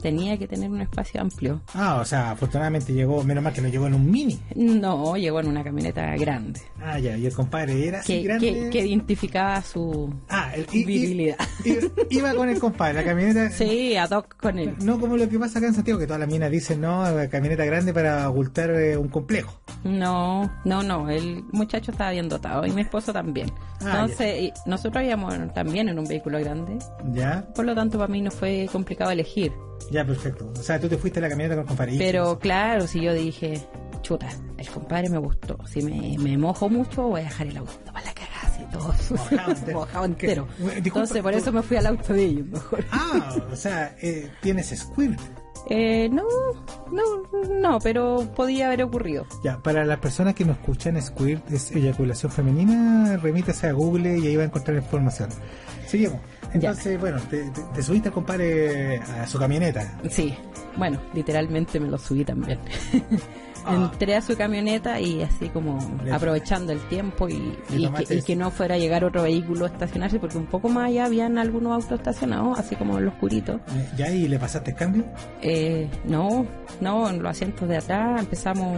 tenía 0.02 0.38
que 0.38 0.48
tener 0.48 0.70
un 0.70 0.82
espacio 0.82 1.22
amplio. 1.22 1.62
Ah, 1.74 2.00
o 2.02 2.06
sea, 2.06 2.32
afortunadamente 2.32 2.92
llegó, 2.94 3.24
menos 3.24 3.44
mal 3.44 3.54
que 3.54 3.62
no 3.62 3.68
llegó 3.70 3.88
en 3.88 3.94
un 3.94 4.10
mini. 4.10 4.40
No, 4.56 5.16
llegó 5.16 5.40
en 5.40 5.48
una 5.48 5.64
camioneta 5.64 6.16
grande, 6.18 6.60
Ah, 6.84 6.98
ya, 7.00 7.16
y 7.18 7.26
el 7.26 7.34
compadre 7.34 7.88
era 7.88 8.00
así 8.00 8.14
que, 8.18 8.24
grande. 8.24 8.52
que, 8.52 8.70
que 8.72 8.86
identificaba 8.88 9.62
su 9.62 10.14
Ah, 10.28 10.52
el, 10.56 10.66
y- 10.72 10.80
y- 10.82 10.86
virilidad. 10.86 11.38
y- 12.10 12.18
iba 12.18 12.34
con 12.34 12.50
el 12.50 12.60
compadre, 12.60 12.94
la 12.96 13.04
camioneta. 13.04 13.50
Sí, 13.52 13.96
ad 13.96 14.12
hoc 14.12 14.36
con 14.38 14.58
él. 14.60 14.76
No 14.84 15.00
como 15.00 15.18
lo 15.18 15.30
que 15.30 15.38
pasa 15.40 15.60
acá 15.60 15.68
en 15.68 15.74
Santiago, 15.76 16.00
que 16.00 16.08
todas 16.08 16.20
las 16.20 16.30
minas 16.30 16.50
dicen, 16.52 16.82
no, 16.82 17.04
camioneta 17.30 17.64
grande 17.66 17.94
para 17.94 18.30
ocultar 18.30 18.72
eh, 18.72 18.98
un 18.98 19.08
complejo. 19.08 19.54
No, 19.84 20.52
no, 20.66 20.84
no, 20.84 21.10
el 21.10 21.44
muchacho 21.52 21.92
estaba 21.92 22.12
bien 22.12 22.28
dotado 22.30 22.66
y 22.66 22.72
mi 22.72 22.82
esposo 22.82 23.14
también. 23.14 23.52
Ah, 23.82 24.02
Entonces, 24.02 24.42
y 24.44 24.54
nosotros 24.68 24.98
habíamos 24.98 25.34
también 25.54 25.90
en 25.92 26.00
un 26.00 26.06
vehículo 26.08 26.40
grande, 26.40 26.78
Ya, 27.14 27.46
por 27.56 27.66
lo 27.66 27.76
tanto 27.76 27.98
para 27.98 28.08
mí 28.12 28.22
no 28.22 28.32
fue 28.32 28.68
complicado 28.72 29.12
elegir. 29.12 29.52
ya, 29.92 30.06
perfecto. 30.06 30.52
O 30.58 30.64
sea, 30.64 30.80
tú 30.80 30.88
te 30.90 30.98
fuiste 30.98 31.20
a 31.20 31.22
la 31.24 31.30
camioneta 31.30 31.56
con 31.56 31.64
el 31.64 31.68
compadre. 31.68 31.94
¿Y 31.96 31.98
qué 31.98 32.06
Pero 32.06 32.40
claro, 32.40 32.88
si 32.88 33.02
yo 33.02 33.14
dije, 33.14 33.62
chuta, 34.02 34.28
el 34.58 34.70
compadre 34.70 35.10
me 35.10 35.18
gustó, 35.18 35.58
si 35.68 35.82
me, 35.82 36.18
me 36.18 36.38
mojo 36.38 36.70
mucho 36.70 37.04
voy 37.10 37.22
a 37.22 37.24
dejar 37.26 37.48
el 37.48 37.58
auto 37.58 37.72
para 37.92 38.06
la 38.06 38.14
cagada, 38.14 38.42
así 38.44 38.64
todo 38.72 38.94
sucio, 38.94 39.38
Mojado 39.38 39.52
entero. 39.52 39.80
mojado 39.80 40.06
entero. 40.06 40.48
Entonces 40.76 41.22
por 41.22 41.32
tú- 41.34 41.38
eso 41.38 41.52
me 41.52 41.62
fui 41.62 41.78
al 41.78 41.86
auto 41.88 42.14
de 42.14 42.24
ellos 42.24 42.48
mejor. 42.48 42.84
Ah, 42.92 43.36
o 43.52 43.56
sea, 43.56 43.96
eh, 44.02 44.30
tienes 44.42 44.68
squirt. 44.78 45.20
Eh, 45.70 46.10
no, 46.12 46.24
no, 46.92 47.04
no, 47.50 47.80
pero 47.80 48.28
podía 48.36 48.68
haber 48.68 48.84
ocurrido. 48.84 49.26
Ya, 49.44 49.58
para 49.60 49.86
las 49.86 50.00
personas 50.00 50.34
que 50.36 50.44
no 50.44 50.52
escuchan, 50.54 51.02
squirt 51.02 51.50
es 51.52 51.72
eyaculación 51.72 52.32
femenina, 52.32 53.18
remítese 53.18 53.68
a 53.68 53.72
Google 53.74 54.18
y 54.20 54.28
ahí 54.28 54.36
va 54.36 54.44
a 54.44 54.46
encontrar 54.48 54.76
información. 54.78 55.30
Seguimos. 55.88 56.20
Entonces, 56.54 57.00
bueno, 57.00 57.20
te, 57.30 57.44
te- 57.52 57.62
te 57.74 57.84
subiste 57.84 58.12
compadre 58.12 58.98
a 59.00 59.26
su 59.28 59.40
camioneta. 59.40 59.98
Sí, 60.10 60.36
bueno, 60.76 61.00
literalmente 61.14 61.80
me 61.80 61.88
lo 61.90 61.98
subí 61.98 62.26
también. 62.26 62.60
Ah. 63.66 63.90
Entré 63.92 64.16
a 64.16 64.22
su 64.22 64.36
camioneta 64.36 65.00
y 65.00 65.22
así 65.22 65.50
como 65.50 65.78
aprovechando 66.12 66.72
el 66.72 66.80
tiempo 66.88 67.30
y, 67.30 67.58
y 67.70 67.88
que, 68.06 68.16
y 68.16 68.22
que 68.22 68.36
no 68.36 68.50
fuera 68.52 68.76
a 68.76 68.78
llegar 68.78 69.04
otro 69.04 69.24
vehículo 69.24 69.66
a 69.66 69.70
estacionarse 69.70 70.20
porque 70.20 70.38
un 70.38 70.48
poco 70.48 70.68
más 70.70 70.88
allá 70.90 71.06
habían 71.06 71.38
algunos 71.38 71.74
autos 71.84 72.00
estacionados, 72.00 72.58
así 72.60 72.76
como 72.76 72.98
en 72.98 73.06
los 73.06 73.14
oscurito. 73.14 73.60
Eh, 73.76 73.90
¿Ya 73.98 74.10
y 74.10 74.28
le 74.28 74.40
pasaste 74.40 74.72
el 74.72 74.78
cambio? 74.78 75.06
Eh, 75.42 75.88
no, 76.06 76.46
no, 76.80 77.10
en 77.10 77.22
los 77.22 77.30
asientos 77.32 77.68
de 77.70 77.78
atrás 77.78 78.20
empezamos, 78.22 78.78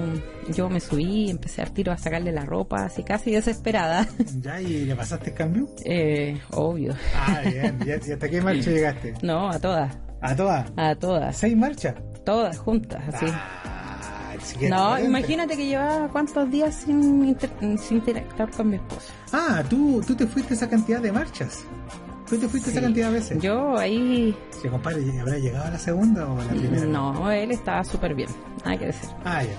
yo 0.54 0.70
me 0.70 0.80
subí, 0.80 1.30
empecé 1.30 1.62
al 1.62 1.72
tiro 1.72 1.92
a 1.92 1.98
sacarle 1.98 2.32
la 2.32 2.44
ropa, 2.46 2.84
así 2.86 3.04
casi 3.04 3.32
desesperada. 3.32 4.06
¿Ya 4.42 4.60
y 4.60 4.86
le 4.86 4.96
pasaste 4.96 5.30
el 5.30 5.36
cambio? 5.36 5.68
Eh, 5.86 6.38
obvio. 6.52 6.94
Ah, 7.16 7.42
bien. 7.46 7.80
¿Y 7.86 7.90
y 8.10 8.12
hasta 8.12 8.28
qué 8.30 8.42
marcha 8.42 8.70
llegaste? 8.72 9.13
No, 9.22 9.50
a 9.50 9.60
todas, 9.60 9.96
¿A 10.20 10.36
todas? 10.36 10.72
a 10.75 10.96
todas, 10.96 11.38
¿Seis 11.38 11.56
marchas? 11.56 11.96
todas 12.25 12.58
juntas, 12.58 13.02
así. 13.13 13.25
Ah, 13.30 13.73
No, 14.70 15.00
imagínate 15.00 15.56
que 15.58 15.66
llevaba 15.66 16.08
cuántos 16.10 16.50
días 16.50 16.74
sin, 16.76 17.26
inter- 17.28 17.52
sin 17.80 17.98
interactuar 17.98 18.52
con 18.52 18.70
mi 18.70 18.76
esposo. 18.78 19.08
Ah, 19.32 19.64
tú, 19.70 20.02
tú 20.06 20.16
te 20.16 20.28
fuiste 20.28 20.54
esa 20.54 20.70
cantidad 20.70 21.00
de 21.02 21.12
marchas. 21.12 21.64
Tú 22.30 22.38
te 22.38 22.48
fuiste 22.48 22.72
esa 22.72 22.82
cantidad 22.82 23.08
de 23.08 23.14
veces. 23.14 23.42
Yo 23.42 23.78
ahí, 23.78 24.36
Sí, 24.62 24.68
compadre, 24.70 25.04
¿habrá 25.20 25.38
llegado 25.38 25.66
a 25.66 25.72
la 25.72 25.80
segunda 25.80 26.26
o 26.28 26.40
a 26.40 26.46
la 26.46 26.52
primera? 26.52 26.86
no, 26.86 27.30
él 27.32 27.52
estaba 27.52 27.84
súper 27.84 28.16
bien, 28.16 28.30
nada 28.64 28.78
que 28.78 28.86
decir. 28.88 29.10
Ah, 29.26 29.44
ya. 29.44 29.52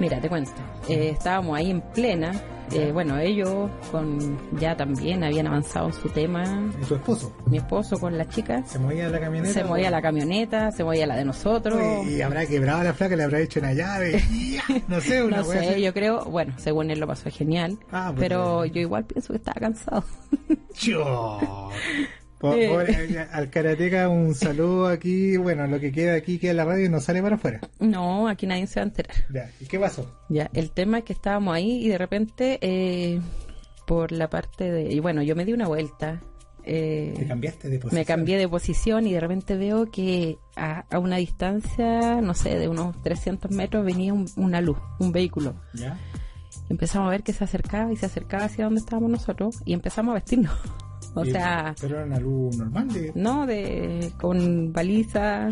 Mira, 0.00 0.20
te 0.20 0.28
cuento, 0.28 0.50
eh, 0.88 1.10
estábamos 1.10 1.56
ahí 1.56 1.70
en 1.70 1.80
plena, 1.80 2.32
eh, 2.72 2.90
bueno, 2.92 3.18
ellos 3.18 3.70
con 3.90 4.38
ya 4.58 4.76
también 4.76 5.22
habían 5.24 5.46
avanzado 5.46 5.86
en 5.88 5.92
su 5.92 6.08
tema, 6.08 6.44
¿Y 6.80 6.84
tu 6.84 6.94
esposo? 6.96 7.34
mi 7.46 7.58
esposo 7.58 7.98
con 7.98 8.16
la 8.18 8.28
chica, 8.28 8.62
¿Se 8.66 8.78
movía 8.78 9.08
la 9.08 9.20
camioneta? 9.20 9.52
se 9.54 9.64
movía 9.64 9.90
la 9.90 10.02
camioneta, 10.02 10.70
se 10.72 10.84
movía 10.84 11.06
la 11.06 11.16
de 11.16 11.24
nosotros. 11.24 11.80
Y 12.08 12.20
habrá 12.22 12.46
quebrado 12.46 12.82
la 12.82 12.92
flaca, 12.94 13.16
le 13.16 13.24
habrá 13.24 13.40
hecho 13.40 13.60
una 13.60 13.72
llave. 13.72 14.22
no 14.88 15.00
sé, 15.00 15.22
una 15.22 15.38
No 15.38 15.44
sé, 15.44 15.80
yo 15.80 15.92
creo, 15.94 16.24
bueno, 16.24 16.54
según 16.58 16.90
él 16.90 16.98
lo 17.00 17.06
pasó 17.06 17.30
genial, 17.30 17.78
Ah, 17.92 18.12
pues, 18.14 18.20
pero 18.28 18.64
yo 18.64 18.80
igual 18.80 19.04
pienso 19.04 19.32
que 19.32 19.38
estaba 19.38 19.60
cansado. 19.60 20.04
Yo. 20.80 21.70
Eh. 22.42 23.26
al 23.32 23.50
karateca 23.50 24.08
un 24.08 24.34
saludo 24.34 24.88
aquí, 24.88 25.36
bueno, 25.38 25.66
lo 25.66 25.80
que 25.80 25.90
queda 25.92 26.14
aquí 26.14 26.38
queda 26.38 26.50
en 26.52 26.56
la 26.58 26.64
radio 26.66 26.84
y 26.84 26.88
no 26.88 27.00
sale 27.00 27.22
para 27.22 27.36
afuera. 27.36 27.60
No, 27.80 28.28
aquí 28.28 28.46
nadie 28.46 28.66
se 28.66 28.78
va 28.80 28.84
a 28.84 28.88
enterar. 28.88 29.16
Ya, 29.32 29.50
¿y 29.60 29.64
qué 29.66 29.78
pasó? 29.78 30.20
Ya, 30.28 30.50
el 30.52 30.70
tema 30.70 30.98
es 30.98 31.04
que 31.04 31.12
estábamos 31.14 31.54
ahí 31.54 31.84
y 31.84 31.88
de 31.88 31.98
repente, 31.98 32.58
eh, 32.60 33.20
por 33.86 34.12
la 34.12 34.28
parte 34.28 34.70
de. 34.70 34.92
Y 34.92 35.00
bueno, 35.00 35.22
yo 35.22 35.34
me 35.36 35.44
di 35.44 35.52
una 35.54 35.66
vuelta. 35.68 36.20
eh, 36.64 37.14
¿Te 37.16 37.26
cambiaste 37.26 37.68
de 37.70 37.78
posición? 37.78 38.00
me 38.00 38.04
cambié 38.04 38.36
de 38.38 38.48
posición 38.48 39.06
y 39.06 39.12
de 39.12 39.20
repente 39.20 39.56
veo 39.56 39.90
que 39.90 40.36
a, 40.56 40.84
a 40.90 40.98
una 40.98 41.16
distancia, 41.18 42.20
no 42.20 42.34
sé, 42.34 42.58
de 42.58 42.68
unos 42.68 43.00
300 43.02 43.50
metros 43.52 43.84
venía 43.84 44.12
un- 44.12 44.26
una 44.36 44.60
luz, 44.60 44.76
un 44.98 45.12
vehículo. 45.12 45.54
¿Ya? 45.74 45.96
Empezamos 46.68 47.06
a 47.06 47.10
ver 47.12 47.22
que 47.22 47.32
se 47.32 47.44
acercaba 47.44 47.92
y 47.92 47.96
se 47.96 48.06
acercaba 48.06 48.44
hacia 48.46 48.64
donde 48.64 48.80
estábamos 48.80 49.10
nosotros 49.10 49.62
y 49.64 49.72
empezamos 49.74 50.10
a 50.10 50.14
vestirnos. 50.16 50.52
O 51.18 51.24
sea, 51.24 51.74
Pero 51.80 51.96
era 51.96 52.04
una 52.06 52.18
luz 52.20 52.56
normal 52.56 52.88
de... 52.92 53.12
no 53.14 53.46
de 53.46 54.12
con 54.20 54.72
baliza. 54.72 55.48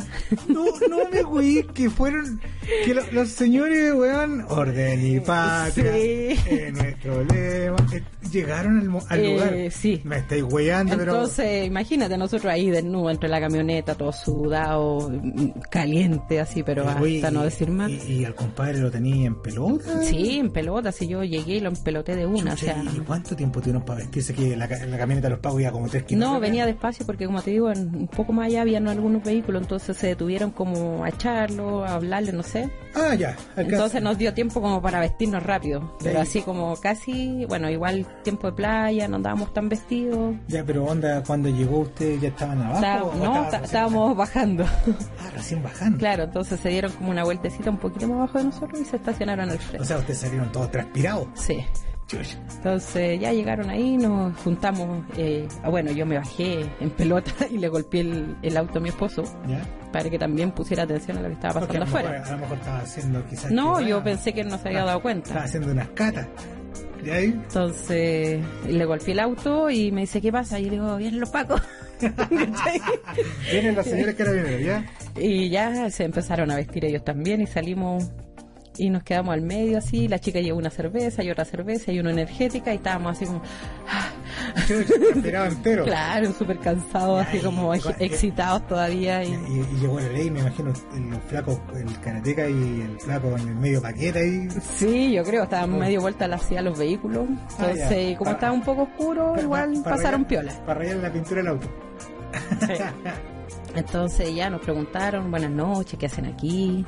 No, 0.49 0.65
no 0.89 1.11
me 1.11 1.23
güey, 1.23 1.63
que 1.75 1.89
fueron... 1.91 2.41
Que 2.85 2.95
lo- 2.95 3.11
los 3.13 3.29
señores, 3.31 3.95
weón, 3.95 4.45
orden 4.49 5.07
y 5.07 5.21
patria, 5.21 5.93
Sí. 5.93 6.39
eh, 6.47 6.73
nuestro 6.75 7.25
lema, 7.25 7.77
eh, 7.93 8.03
llegaron 8.31 8.79
al, 8.79 9.03
al 9.09 9.21
Eh, 9.21 9.33
lugar. 9.35 9.71
sí. 9.73 10.01
Me 10.05 10.19
estáis 10.19 10.43
weyando, 10.45 10.97
pero... 10.97 11.13
Entonces, 11.15 11.67
imagínate 11.67 12.17
nosotros 12.19 12.53
ahí 12.53 12.71
desnudos 12.71 13.13
entre 13.13 13.29
la 13.29 13.41
camioneta, 13.41 13.95
todo 13.95 14.13
sudado, 14.13 15.11
caliente, 15.71 16.41
así, 16.41 16.63
pero 16.63 16.89
hasta 16.89 17.31
no 17.31 17.43
decir 17.43 17.71
más. 17.71 17.91
Y, 17.91 18.21
y 18.21 18.25
al 18.25 18.35
compadre 18.35 18.79
lo 18.79 18.91
tenía 18.91 19.27
en 19.27 19.41
pelota? 19.41 20.03
Sí, 20.03 20.39
en 20.39 20.51
pelota, 20.51 20.93
si 20.93 21.07
yo 21.09 21.23
llegué 21.25 21.57
y 21.57 21.61
lo 21.61 21.69
empeloté 21.69 22.17
de 22.17 22.27
una, 22.27 22.53
o 22.53 22.57
Chucha, 22.57 22.75
sea... 22.75 22.85
¿Y 22.95 22.99
cuánto 23.01 23.35
tiempo 23.37 23.61
tuvieron 23.61 23.83
para 23.85 24.01
vestirse 24.01 24.35
que 24.35 24.57
la, 24.57 24.67
la 24.67 24.99
camioneta 24.99 25.29
de 25.29 25.31
los 25.31 25.41
pagos 25.41 25.54
iba 25.61 25.71
como 25.73 25.89
tres 25.89 26.05
kilómetros? 26.05 26.35
No, 26.35 26.41
venía 26.41 26.67
despacio 26.67 27.07
porque 27.07 27.27
como 27.27 27.43
te 27.43 27.51
digo, 27.51 27.71
en- 27.71 27.95
un 27.95 28.09
poco 28.09 28.33
más 28.33 28.47
allá 28.47 28.63
habían 28.63 28.89
algunos 28.89 29.23
vehículos, 29.23 29.63
entonces 29.63 29.97
se 29.97 30.09
detuvieron 30.09 30.51
como 30.51 31.05
a 31.05 31.09
echarlo, 31.09 31.85
a 31.85 31.95
hablarle, 31.95 32.33
no 32.33 32.43
sé. 32.43 32.71
Ah, 32.95 33.15
ya. 33.15 33.31
alcanza. 33.57 33.61
Entonces 33.63 34.03
nos 34.03 34.19
dio 34.19 34.35
tiempo 34.35 34.61
como 34.61 34.81
para 34.81 35.01
vestirnos 35.01 35.43
rápido, 35.43 35.97
pero 36.03 36.17
Sí. 36.23 36.29
así 36.29 36.43
como 36.43 36.77
casi, 36.77 37.45
bueno, 37.47 37.69
igual 37.71 38.07
tiempo 38.23 38.47
de 38.49 38.53
playa, 38.53 39.09
no 39.09 39.17
andábamos 39.17 39.53
tan 39.53 39.69
vestidos. 39.69 40.37
Ya, 40.49 40.63
pero 40.65 40.85
onda, 40.85 41.23
cuando 41.25 41.49
llegó 41.49 41.81
usted 41.81 42.21
ya 42.21 42.29
estaban 42.29 42.63
abajo. 42.63 42.77
Está- 42.77 43.03
o 43.05 43.15
no, 43.17 43.49
estábamos 43.65 44.17
bajando. 44.17 44.65
Ah, 44.65 45.31
recién 45.35 45.63
bajando. 45.63 45.99
Claro, 45.99 46.25
entonces 46.25 46.61
se 46.61 46.69
dieron 46.69 46.93
como 46.93 47.11
una 47.11 47.25
vueltecita 47.25 47.71
un 47.71 47.79
poquito 47.79 48.07
más 48.07 48.17
abajo 48.19 48.39
de 48.39 48.45
nosotros 48.45 48.81
y 48.81 48.85
se 48.85 48.97
estacionaron 48.97 49.51
al 49.51 49.57
O 49.57 49.61
frente. 49.61 49.87
sea, 49.87 49.99
ustedes 49.99 50.19
salieron 50.21 50.53
todos 50.53 50.71
transpirados. 50.71 51.27
Sí. 51.35 51.65
Entonces 52.57 53.21
ya 53.21 53.33
llegaron 53.33 53.71
ahí, 53.71 53.97
nos 53.97 54.37
juntamos. 54.39 55.05
Eh, 55.17 55.47
ah, 55.63 55.71
bueno, 55.71 55.91
yo 55.93 56.07
me 56.07 56.17
bajé 56.19 56.67
en 56.81 56.91
pelota 56.91 57.33
y 57.51 57.59
le 57.59 57.69
golpeé 57.69 58.01
el, 58.03 58.37
el 58.43 58.57
auto 58.57 58.79
a 58.79 58.83
mi 58.83 58.91
esposo 58.91 59.23
¿Ya? 59.49 59.63
para 59.93 60.11
que 60.11 60.19
también 60.19 60.51
pusiera 60.53 60.83
atención 60.85 61.19
a 61.19 61.23
lo 61.23 61.29
que 61.29 61.35
estaba 61.35 61.61
a 61.61 61.67
pasando 61.67 61.85
mejor, 61.87 62.01
afuera. 62.01 62.25
a 62.27 62.31
lo 62.33 62.39
mejor 62.39 62.59
estaba 62.59 62.79
haciendo 62.79 63.25
quizás... 63.27 63.51
No, 63.51 63.81
yo 63.81 64.03
pensé 64.03 64.33
que 64.33 64.43
él 64.43 64.49
no 64.49 64.59
se 64.59 64.69
había 64.69 64.85
dado 64.85 64.99
Estaba 64.99 65.03
cuenta. 65.03 65.43
haciendo 65.43 65.73
unas 65.73 65.89
catas. 65.91 66.27
¿Y 67.05 67.11
ahí? 67.11 67.25
Entonces 67.27 68.41
le 68.67 68.85
golpeé 68.85 69.13
el 69.13 69.21
auto 69.21 69.69
y 69.71 69.91
me 69.93 70.03
dice, 70.03 70.21
¿qué 70.21 70.33
pasa? 70.33 70.59
Y 70.59 70.65
le 70.65 70.71
digo, 70.73 70.97
vienen 70.97 71.21
los 71.21 71.31
pacos. 71.31 71.61
Vienen 73.51 73.75
los 73.77 73.87
señores 73.87 74.15
carabineros, 74.15 74.61
¿ya? 74.63 74.85
y 75.17 75.49
ya 75.49 75.89
se 75.91 76.05
empezaron 76.05 76.51
a 76.51 76.57
vestir 76.57 76.85
ellos 76.85 77.05
también 77.05 77.41
y 77.41 77.47
salimos 77.47 78.05
y 78.77 78.91
nos 78.91 79.03
quedamos 79.03 79.33
al 79.35 79.43
medio 79.43 79.79
así. 79.79 80.09
La 80.09 80.19
chica 80.19 80.41
llevó 80.41 80.59
una 80.59 80.71
cerveza 80.71 81.23
y 81.23 81.31
otra 81.31 81.45
cerveza 81.45 81.93
y 81.93 82.01
una 82.01 82.11
energética 82.11 82.73
y 82.73 82.77
estábamos 82.77 83.13
así 83.17 83.27
como... 83.27 83.43
"Ah, 83.89 84.09
entero. 85.49 85.85
Claro, 85.85 86.33
súper 86.33 86.59
cansados, 86.59 87.27
así 87.27 87.39
como 87.39 87.75
eg- 87.75 87.97
excitados 87.99 88.67
todavía. 88.67 89.23
Y, 89.25 89.29
Y, 89.33 89.67
y 89.77 89.81
llegó 89.81 90.01
la 90.01 90.09
ley, 90.09 90.31
me 90.31 90.41
imagino, 90.41 90.73
el- 90.95 91.11
los 91.11 91.23
flacos, 91.25 91.61
el 91.75 92.01
karateca 92.01 92.49
y 92.49 92.81
el 92.81 93.01
flaco 93.01 93.29
en 93.37 93.49
el 93.49 93.55
medio 93.57 93.83
paquete 93.83 94.19
ahí. 94.19 94.49
Sí, 94.77 95.13
yo 95.13 95.23
creo, 95.25 95.45
estaban 95.45 95.73
Oh. 95.75 95.79
medio 95.79 96.01
vuelta 96.01 96.25
hacia 96.27 96.63
los 96.63 96.79
vehículos. 96.79 97.27
Ah, 97.59 97.67
Entonces, 97.69 98.11
ya. 98.13 98.19
como 98.19 98.25
Para- 98.25 98.33
estaba 98.37 98.53
un 98.53 98.63
poco 98.63 98.83
oscuro, 98.83 99.35
igual 99.41 99.73
para 99.85 99.97
pasaron 99.97 100.23
rayar- 100.25 100.29
piola. 100.29 100.53
Para 100.67 100.81
rayar 100.81 100.97
la 100.97 101.13
pintura 101.13 101.37
del 101.37 101.49
auto. 101.49 101.69
Entonces 103.75 104.35
ya 104.35 104.51
nos 104.51 104.61
preguntaron, 104.61 105.31
buenas 105.31 105.51
noches, 105.51 105.99
¿qué 105.99 106.07
hacen 106.07 106.27
aquí? 106.27 106.85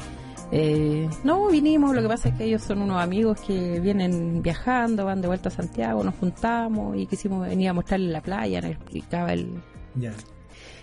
Eh, 0.52 1.08
no, 1.24 1.48
vinimos, 1.48 1.94
lo 1.94 2.02
que 2.02 2.08
pasa 2.08 2.28
es 2.28 2.34
que 2.36 2.44
ellos 2.44 2.62
son 2.62 2.82
unos 2.82 3.02
amigos 3.02 3.40
que 3.40 3.80
vienen 3.80 4.42
viajando, 4.42 5.04
van 5.04 5.20
de 5.20 5.28
vuelta 5.28 5.48
a 5.48 5.52
Santiago, 5.52 6.04
nos 6.04 6.14
juntamos 6.14 6.96
y 6.96 7.06
quisimos 7.06 7.46
venir 7.46 7.68
a 7.68 7.72
mostrarles 7.72 8.10
la 8.10 8.20
playa, 8.20 8.60
nos 8.60 8.70
explicaba 8.70 9.32
el, 9.32 9.60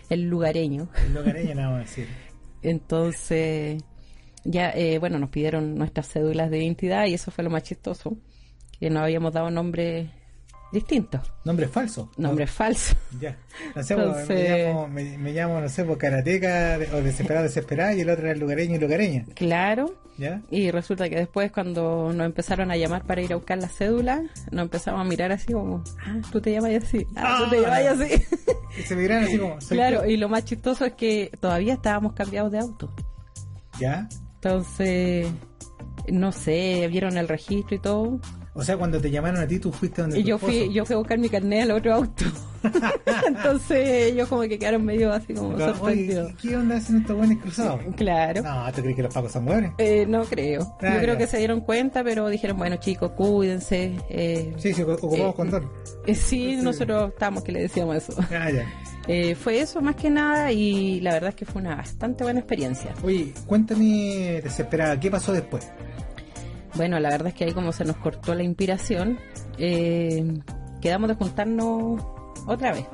el 0.10 0.22
lugareño. 0.30 0.90
El 1.06 1.14
locareño 1.14 1.56
nada 1.56 1.72
más 1.72 1.86
decir. 1.86 2.08
Entonces, 2.62 3.84
ya, 4.44 4.72
eh, 4.72 5.00
bueno, 5.00 5.18
nos 5.20 5.30
pidieron 5.30 5.76
nuestras 5.76 6.10
cédulas 6.10 6.50
de 6.50 6.64
identidad 6.64 7.06
y 7.06 7.14
eso 7.14 7.32
fue 7.32 7.44
lo 7.44 7.50
más 7.50 7.64
chistoso, 7.64 8.18
que 8.80 8.90
nos 8.90 9.04
habíamos 9.04 9.34
dado 9.34 9.50
nombres 9.50 10.10
distintos, 10.74 11.22
Nombre 11.46 11.68
falso. 11.68 12.10
nombres 12.18 12.52
falsos. 12.52 12.98
Ya. 13.20 13.38
No 13.76 13.84
sé, 13.84 13.96
pues, 13.96 14.08
Entonces- 14.08 14.28
me, 14.50 14.66
llamo, 14.68 14.88
me, 14.90 15.18
me 15.18 15.32
llamo, 15.32 15.62
no 15.62 15.70
sé, 15.70 15.86
por 15.86 15.98
karateca 15.98 16.80
o 16.94 17.02
desesperado, 17.02 17.44
desesperada 17.44 17.94
y 17.94 18.02
el 18.02 18.10
otro 18.10 18.24
era 18.26 18.34
el 18.34 18.40
lugareño 18.40 18.76
y 18.76 18.80
lugareña. 18.80 19.26
Claro, 19.36 19.94
¿Ya? 20.16 20.44
Y 20.52 20.70
resulta 20.70 21.10
que 21.10 21.16
después 21.16 21.52
cuando 21.52 22.14
nos 22.14 22.26
empezaron 22.28 22.70
a 22.70 22.78
llamar 22.78 23.04
para 23.04 23.22
ir 23.24 23.34
a 23.34 23.36
buscar 23.36 23.58
la 23.58 23.68
cédula, 23.68 24.22
nos 24.52 24.64
empezamos 24.66 25.02
a 25.02 25.04
mirar 25.04 25.32
así 25.32 25.52
como, 25.54 25.84
ah, 26.06 26.18
tú 26.32 26.40
te 26.40 26.52
llamas 26.52 26.84
así, 26.84 27.08
ah, 27.16 27.40
tú 27.44 27.50
te 27.50 27.66
Ah. 27.66 27.82
llamas 27.82 28.02
así. 28.02 28.24
Y 28.80 28.82
se 28.84 28.96
miran 28.96 29.24
así 29.24 29.38
como, 29.40 29.58
claro, 29.70 30.06
y 30.08 30.18
lo 30.18 30.30
más 30.30 30.46
chistoso 30.46 30.86
es 30.86 30.94
que 30.94 31.32
todavía 31.40 31.74
estábamos 31.74 32.14
cambiados 32.14 32.52
de 32.52 32.60
auto. 32.60 32.94
¿Ya? 33.80 34.08
Entonces, 34.36 35.28
no 36.12 36.32
sé, 36.32 36.88
vieron 36.92 37.18
el 37.18 37.28
registro 37.28 37.76
y 37.76 37.80
todo. 37.80 38.20
O 38.56 38.64
sea, 38.64 38.78
cuando 38.78 39.02
te 39.02 39.10
llamaron 39.10 39.42
a 39.42 39.48
ti, 39.48 39.58
tú 39.60 39.72
fuiste 39.72 40.02
donde 40.04 40.20
Y 40.20 40.24
yo 40.24 40.38
fui, 40.38 40.72
yo 40.72 40.86
fui 40.86 40.94
a 40.94 40.98
buscar 41.00 41.18
mi 41.18 41.28
carnet 41.28 41.64
al 41.64 41.72
otro 41.72 41.94
auto. 41.96 42.26
Entonces 43.28 44.12
ellos 44.12 44.30
como 44.30 44.44
que 44.44 44.58
quedaron 44.60 44.86
medio 44.86 45.12
así 45.12 45.34
como 45.34 45.58
sorprendidos. 45.58 46.32
¿qué 46.42 46.56
onda 46.56 46.78
hacen 46.78 46.98
estos 46.98 47.18
buenos 47.18 47.38
cruzados? 47.42 47.82
Claro. 47.98 48.44
No, 48.44 48.72
¿tú 48.74 48.82
crees 48.82 48.96
que 48.96 49.04
los 49.04 49.14
pacos 49.14 49.32
son 49.32 49.46
buenos? 49.46 49.74
Eh, 49.78 50.06
no 50.08 50.24
creo. 50.26 50.62
Ah, 50.82 50.94
Yo 50.96 51.00
creo 51.02 51.14
ya. 51.14 51.18
que 51.18 51.28
se 51.28 51.38
dieron 51.38 51.62
cuenta, 51.62 52.04
pero 52.04 52.28
dijeron, 52.30 52.58
bueno 52.58 52.76
chicos, 52.78 53.12
cuídense. 53.12 53.94
Eh, 54.10 54.54
Sí, 54.58 54.74
sí, 54.74 54.82
ocupamos 54.84 55.32
Eh, 55.32 55.34
condón. 55.36 55.70
eh, 56.06 56.16
sí, 56.16 56.56
Sí. 56.58 56.62
nosotros 56.62 57.10
estábamos 57.10 57.44
que 57.44 57.52
le 57.52 57.62
decíamos 57.62 57.96
eso. 57.98 58.14
Ah, 58.32 58.50
ya. 58.52 58.66
Eh, 59.06 59.36
fue 59.36 59.60
eso 59.60 59.82
más 59.82 59.98
que 59.98 60.10
nada 60.10 60.50
y 60.54 61.02
la 61.02 61.12
verdad 61.12 61.32
es 61.32 61.36
que 61.36 61.44
fue 61.44 61.62
una 61.62 61.76
bastante 61.76 62.24
buena 62.24 62.40
experiencia. 62.40 62.94
Oye, 63.04 63.34
cuéntame, 63.46 64.40
desesperada, 64.42 64.98
¿qué 64.98 65.12
pasó 65.12 65.34
después? 65.34 65.70
Bueno, 66.76 67.00
la 67.00 67.10
verdad 67.10 67.28
es 67.28 67.34
que 67.36 67.44
ahí 67.46 67.52
como 67.54 67.72
se 67.72 67.86
nos 67.86 67.98
cortó 67.98 68.34
la 68.36 68.44
inspiración, 68.44 69.20
eh, 69.58 70.40
quedamos 70.82 71.08
de 71.10 71.16
juntarnos 71.16 72.02
otra 72.48 72.74
vez. 72.74 72.88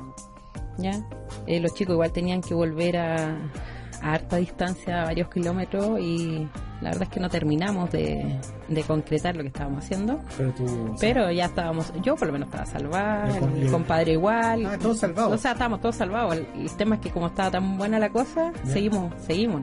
¿ya? 0.78 0.92
Eh, 1.46 1.60
los 1.60 1.74
chicos 1.74 1.94
igual 1.94 2.12
tenían 2.12 2.40
que 2.42 2.54
volver 2.54 2.96
a, 2.98 3.36
a 4.02 4.12
harta 4.12 4.36
distancia, 4.36 5.02
a 5.02 5.04
varios 5.06 5.28
kilómetros 5.30 5.98
y 6.00 6.46
la 6.80 6.88
verdad 6.90 7.02
es 7.04 7.08
que 7.10 7.20
no 7.20 7.28
terminamos 7.28 7.90
de, 7.90 8.38
de 8.68 8.82
concretar 8.84 9.36
lo 9.36 9.42
que 9.42 9.48
estábamos 9.48 9.84
haciendo. 9.84 10.20
Pero 10.38 10.52
tú... 10.54 10.94
Pero 11.00 11.30
ya 11.30 11.46
estábamos, 11.46 11.92
yo 12.02 12.16
por 12.16 12.26
lo 12.28 12.32
menos 12.34 12.48
estaba 12.48 12.64
salvada, 12.66 13.28
El 13.34 13.38
com- 13.40 13.56
el 13.56 13.70
compadre 13.70 14.12
igual. 14.12 14.66
Ah, 14.66 14.78
todos 14.78 14.98
salvados. 14.98 15.32
O 15.34 15.38
sea, 15.38 15.52
estábamos 15.52 15.80
todos 15.80 15.96
salvados. 15.96 16.36
El, 16.36 16.46
el 16.62 16.70
tema 16.76 16.94
es 16.96 17.00
que 17.02 17.10
como 17.10 17.26
estaba 17.26 17.50
tan 17.50 17.76
buena 17.76 17.98
la 17.98 18.08
cosa, 18.10 18.52
seguimos, 18.64 19.12
seguimos. 19.26 19.62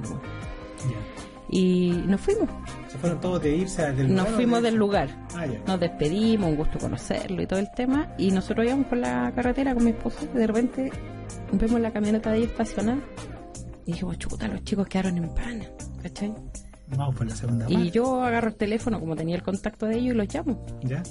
Y 1.50 1.92
nos 2.08 2.20
fuimos, 2.22 2.50
¿Se 2.88 2.98
fueron 2.98 3.22
todos 3.22 3.42
de 3.42 3.56
irse 3.56 3.82
del 3.94 4.08
lugar? 4.10 4.26
nos 4.26 4.36
fuimos 4.36 4.62
de- 4.62 4.70
del 4.70 4.80
lugar. 4.80 5.10
Ah, 5.36 5.46
ya. 5.46 5.60
Nos 5.66 5.80
despedimos, 5.80 6.50
un 6.50 6.56
gusto 6.58 6.78
conocerlo 6.80 7.42
y 7.42 7.48
todo 7.48 7.60
el 7.60 7.70
tema. 7.76 8.14
Y 8.18 8.32
nosotros 8.32 8.66
íbamos 8.66 8.88
por 8.88 8.98
la 8.98 9.32
carretera 9.34 9.74
con 9.74 9.84
mi 9.86 9.92
esposo 9.92 10.18
y 10.34 10.38
de 10.38 10.48
repente 10.48 10.92
vemos 11.54 11.80
la 11.80 11.92
camioneta 11.92 12.32
de 12.32 12.40
ellos 12.40 12.52
estacionada. 12.52 13.00
Y 13.86 13.94
dijimos, 13.94 14.18
chuta, 14.20 14.48
los 14.50 14.64
chicos 14.64 14.88
quedaron 14.88 15.18
en 15.18 15.30
pana, 15.30 15.66
¿cachai? 16.04 16.34
Vamos 16.90 17.16
por 17.16 17.28
la 17.28 17.36
segunda 17.36 17.66
Y 17.70 17.74
parte. 17.76 17.92
yo 17.92 18.22
agarro 18.24 18.48
el 18.50 18.56
teléfono, 18.56 19.00
como 19.00 19.16
tenía 19.16 19.36
el 19.36 19.44
contacto 19.44 19.86
de 19.88 19.98
ellos, 19.98 20.14
y 20.16 20.18
los 20.18 20.34
llamo. 20.34 20.66
¿Ya? 20.84 21.04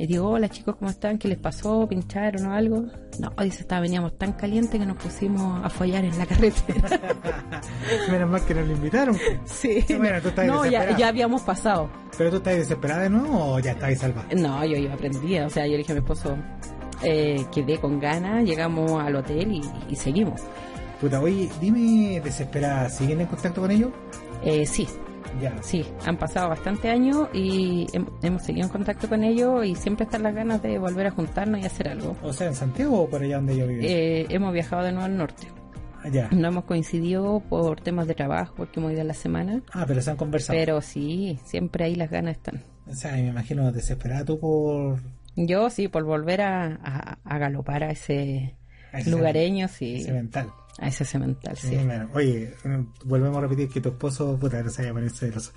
Y 0.00 0.06
digo, 0.06 0.30
hola 0.30 0.48
chicos, 0.48 0.76
¿cómo 0.76 0.90
están? 0.90 1.18
¿Qué 1.18 1.28
les 1.28 1.36
pasó? 1.36 1.86
¿Pincharon 1.86 2.46
o 2.46 2.54
algo? 2.54 2.86
No, 3.18 3.34
dice, 3.44 3.60
estaba, 3.60 3.82
veníamos 3.82 4.16
tan 4.16 4.32
caliente 4.32 4.78
que 4.78 4.86
nos 4.86 4.96
pusimos 4.96 5.62
a 5.62 5.68
follar 5.68 6.06
en 6.06 6.16
la 6.16 6.24
carretera. 6.24 6.88
Menos 8.10 8.30
mal 8.30 8.42
que 8.46 8.54
nos 8.54 8.66
lo 8.66 8.72
invitaron. 8.72 9.18
sí. 9.44 9.84
Bueno, 9.98 10.22
tú 10.22 10.28
estás 10.28 10.46
no, 10.46 10.64
ya, 10.64 10.96
ya 10.96 11.08
habíamos 11.08 11.42
pasado. 11.42 11.90
¿Pero 12.16 12.30
tú 12.30 12.36
estás 12.38 12.56
desesperada 12.56 13.02
de 13.02 13.10
nuevo 13.10 13.56
o 13.56 13.58
ya 13.58 13.72
estás 13.72 13.98
salva? 13.98 14.24
No, 14.34 14.64
yo 14.64 14.78
iba 14.78 14.94
aprendida. 14.94 15.44
O 15.44 15.50
sea, 15.50 15.66
yo 15.66 15.72
le 15.72 15.78
dije 15.78 15.92
a 15.92 15.96
mi 15.96 16.00
esposo, 16.00 16.34
eh, 17.02 17.44
quedé 17.52 17.76
con 17.76 18.00
ganas, 18.00 18.42
llegamos 18.46 19.02
al 19.02 19.16
hotel 19.16 19.52
y, 19.52 19.60
y 19.90 19.96
seguimos. 19.96 20.40
Puta, 20.98 21.20
oye, 21.20 21.50
dime, 21.60 22.22
desesperada, 22.24 22.88
¿siguen 22.88 23.20
en 23.20 23.26
contacto 23.26 23.60
con 23.60 23.70
ellos? 23.70 23.90
Eh, 24.42 24.64
sí, 24.64 24.88
Ya. 25.40 25.54
sí, 25.62 25.84
han 26.06 26.16
pasado 26.16 26.48
bastante 26.48 26.88
años 26.90 27.28
y 27.32 27.86
hem- 27.92 28.08
hemos 28.22 28.42
seguido 28.42 28.66
en 28.66 28.72
contacto 28.72 29.08
con 29.08 29.22
ellos 29.22 29.64
y 29.64 29.74
siempre 29.74 30.04
están 30.04 30.22
las 30.22 30.34
ganas 30.34 30.62
de 30.62 30.78
volver 30.78 31.06
a 31.06 31.10
juntarnos 31.10 31.60
y 31.60 31.64
hacer 31.66 31.88
algo. 31.88 32.16
O 32.22 32.32
sea, 32.32 32.48
en 32.48 32.54
Santiago 32.54 33.02
o 33.02 33.08
por 33.08 33.22
allá 33.22 33.36
donde 33.36 33.56
yo 33.56 33.66
vivo. 33.66 33.82
Eh, 33.84 34.26
hemos 34.28 34.52
viajado 34.52 34.82
de 34.84 34.92
nuevo 34.92 35.06
al 35.06 35.16
norte. 35.16 35.46
Ah, 36.02 36.08
ya. 36.08 36.28
No 36.30 36.48
hemos 36.48 36.64
coincidido 36.64 37.40
por 37.48 37.80
temas 37.80 38.06
de 38.06 38.14
trabajo, 38.14 38.54
porque 38.56 38.80
hemos 38.80 38.92
ido 38.92 39.02
a 39.02 39.04
la 39.04 39.14
semana. 39.14 39.62
Ah, 39.72 39.84
pero 39.86 40.00
se 40.00 40.10
han 40.10 40.16
conversado. 40.16 40.58
Pero 40.58 40.80
sí, 40.80 41.38
siempre 41.44 41.84
ahí 41.84 41.94
las 41.94 42.10
ganas 42.10 42.36
están. 42.36 42.62
O 42.86 42.94
sea, 42.94 43.12
me 43.12 43.26
imagino 43.28 43.70
desesperada 43.70 44.24
tú 44.24 44.38
por... 44.40 44.98
Yo 45.36 45.70
sí, 45.70 45.88
por 45.88 46.04
volver 46.04 46.40
a, 46.40 46.66
a- 46.82 47.18
a 47.22 47.38
galopar 47.38 47.84
a 47.84 47.90
ese 47.90 48.56
a 48.92 48.98
ese 48.98 49.10
lugareño, 49.10 49.68
sí, 49.68 49.96
Ese 49.96 50.12
mental. 50.12 50.48
A 50.78 50.88
ese 50.88 51.04
cemental, 51.04 51.56
sí. 51.56 51.68
Sí, 51.68 51.76
bueno. 51.76 52.08
Oye, 52.14 52.54
volvemos 53.04 53.38
a 53.38 53.40
repetir 53.40 53.68
que 53.68 53.80
tu 53.80 53.90
esposo, 53.90 54.38
puta, 54.38 54.62
no 54.62 54.70
se 54.70 54.82
vaya 54.82 54.90
a 54.90 54.94
poner 54.94 55.10
celoso. 55.10 55.52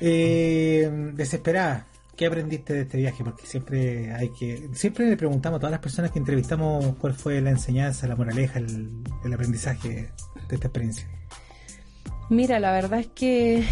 Eh, 0.00 1.10
desesperada, 1.14 1.86
¿qué 2.16 2.26
aprendiste 2.26 2.74
de 2.74 2.80
este 2.82 2.98
viaje? 2.98 3.24
Porque 3.24 3.46
siempre 3.46 4.12
hay 4.12 4.30
que, 4.30 4.68
siempre 4.74 5.08
le 5.08 5.16
preguntamos 5.16 5.58
a 5.58 5.60
todas 5.60 5.72
las 5.72 5.80
personas 5.80 6.10
que 6.10 6.18
entrevistamos 6.18 6.96
cuál 6.96 7.14
fue 7.14 7.40
la 7.40 7.50
enseñanza, 7.50 8.06
la 8.06 8.16
moraleja, 8.16 8.58
el, 8.58 9.02
el 9.24 9.32
aprendizaje 9.32 10.10
de 10.48 10.54
esta 10.54 10.68
experiencia. 10.68 11.08
Mira, 12.30 12.58
la 12.58 12.72
verdad 12.72 13.00
es 13.00 13.08
que 13.08 13.64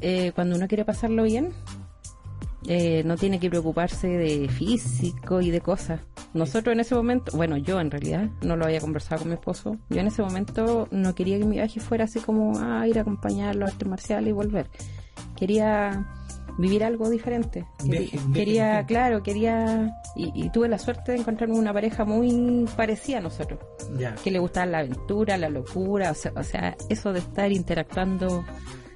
eh, 0.00 0.32
cuando 0.34 0.56
uno 0.56 0.66
quiere 0.68 0.84
pasarlo 0.84 1.22
bien, 1.22 1.52
eh, 2.66 3.02
no 3.04 3.16
tiene 3.16 3.40
que 3.40 3.48
preocuparse 3.48 4.08
de 4.08 4.48
físico 4.48 5.40
y 5.40 5.50
de 5.50 5.60
cosas. 5.60 6.00
Nosotros 6.32 6.72
en 6.72 6.80
ese 6.80 6.94
momento, 6.94 7.36
bueno, 7.36 7.56
yo 7.56 7.80
en 7.80 7.90
realidad 7.90 8.28
no 8.42 8.56
lo 8.56 8.64
había 8.66 8.80
conversado 8.80 9.20
con 9.22 9.28
mi 9.28 9.34
esposo. 9.34 9.76
Yo 9.88 10.00
en 10.00 10.06
ese 10.06 10.22
momento 10.22 10.86
no 10.90 11.14
quería 11.14 11.38
que 11.38 11.44
mi 11.44 11.56
viaje 11.56 11.80
fuera 11.80 12.04
así 12.04 12.20
como 12.20 12.58
a 12.60 12.86
ir 12.86 12.98
a 12.98 13.02
acompañarlo 13.02 13.64
a 13.66 13.68
artes 13.68 13.88
marciales 13.88 14.28
y 14.28 14.32
volver. 14.32 14.68
Quería 15.36 16.06
vivir 16.58 16.84
algo 16.84 17.08
diferente. 17.08 17.66
Viaje- 17.84 18.10
viaje 18.16 18.32
quería, 18.32 18.86
claro, 18.86 19.22
quería. 19.22 19.90
Y, 20.16 20.30
y 20.34 20.50
tuve 20.50 20.68
la 20.68 20.78
suerte 20.78 21.12
de 21.12 21.18
encontrarme 21.18 21.56
una 21.58 21.72
pareja 21.72 22.04
muy 22.04 22.66
parecida 22.76 23.18
a 23.18 23.20
nosotros 23.20 23.58
que 24.22 24.30
le 24.30 24.38
gustaba 24.38 24.66
la 24.66 24.78
aventura, 24.80 25.36
la 25.36 25.48
locura, 25.48 26.10
o 26.10 26.14
sea, 26.14 26.32
o 26.36 26.42
sea, 26.42 26.76
eso 26.88 27.12
de 27.12 27.20
estar 27.20 27.50
interactuando 27.52 28.44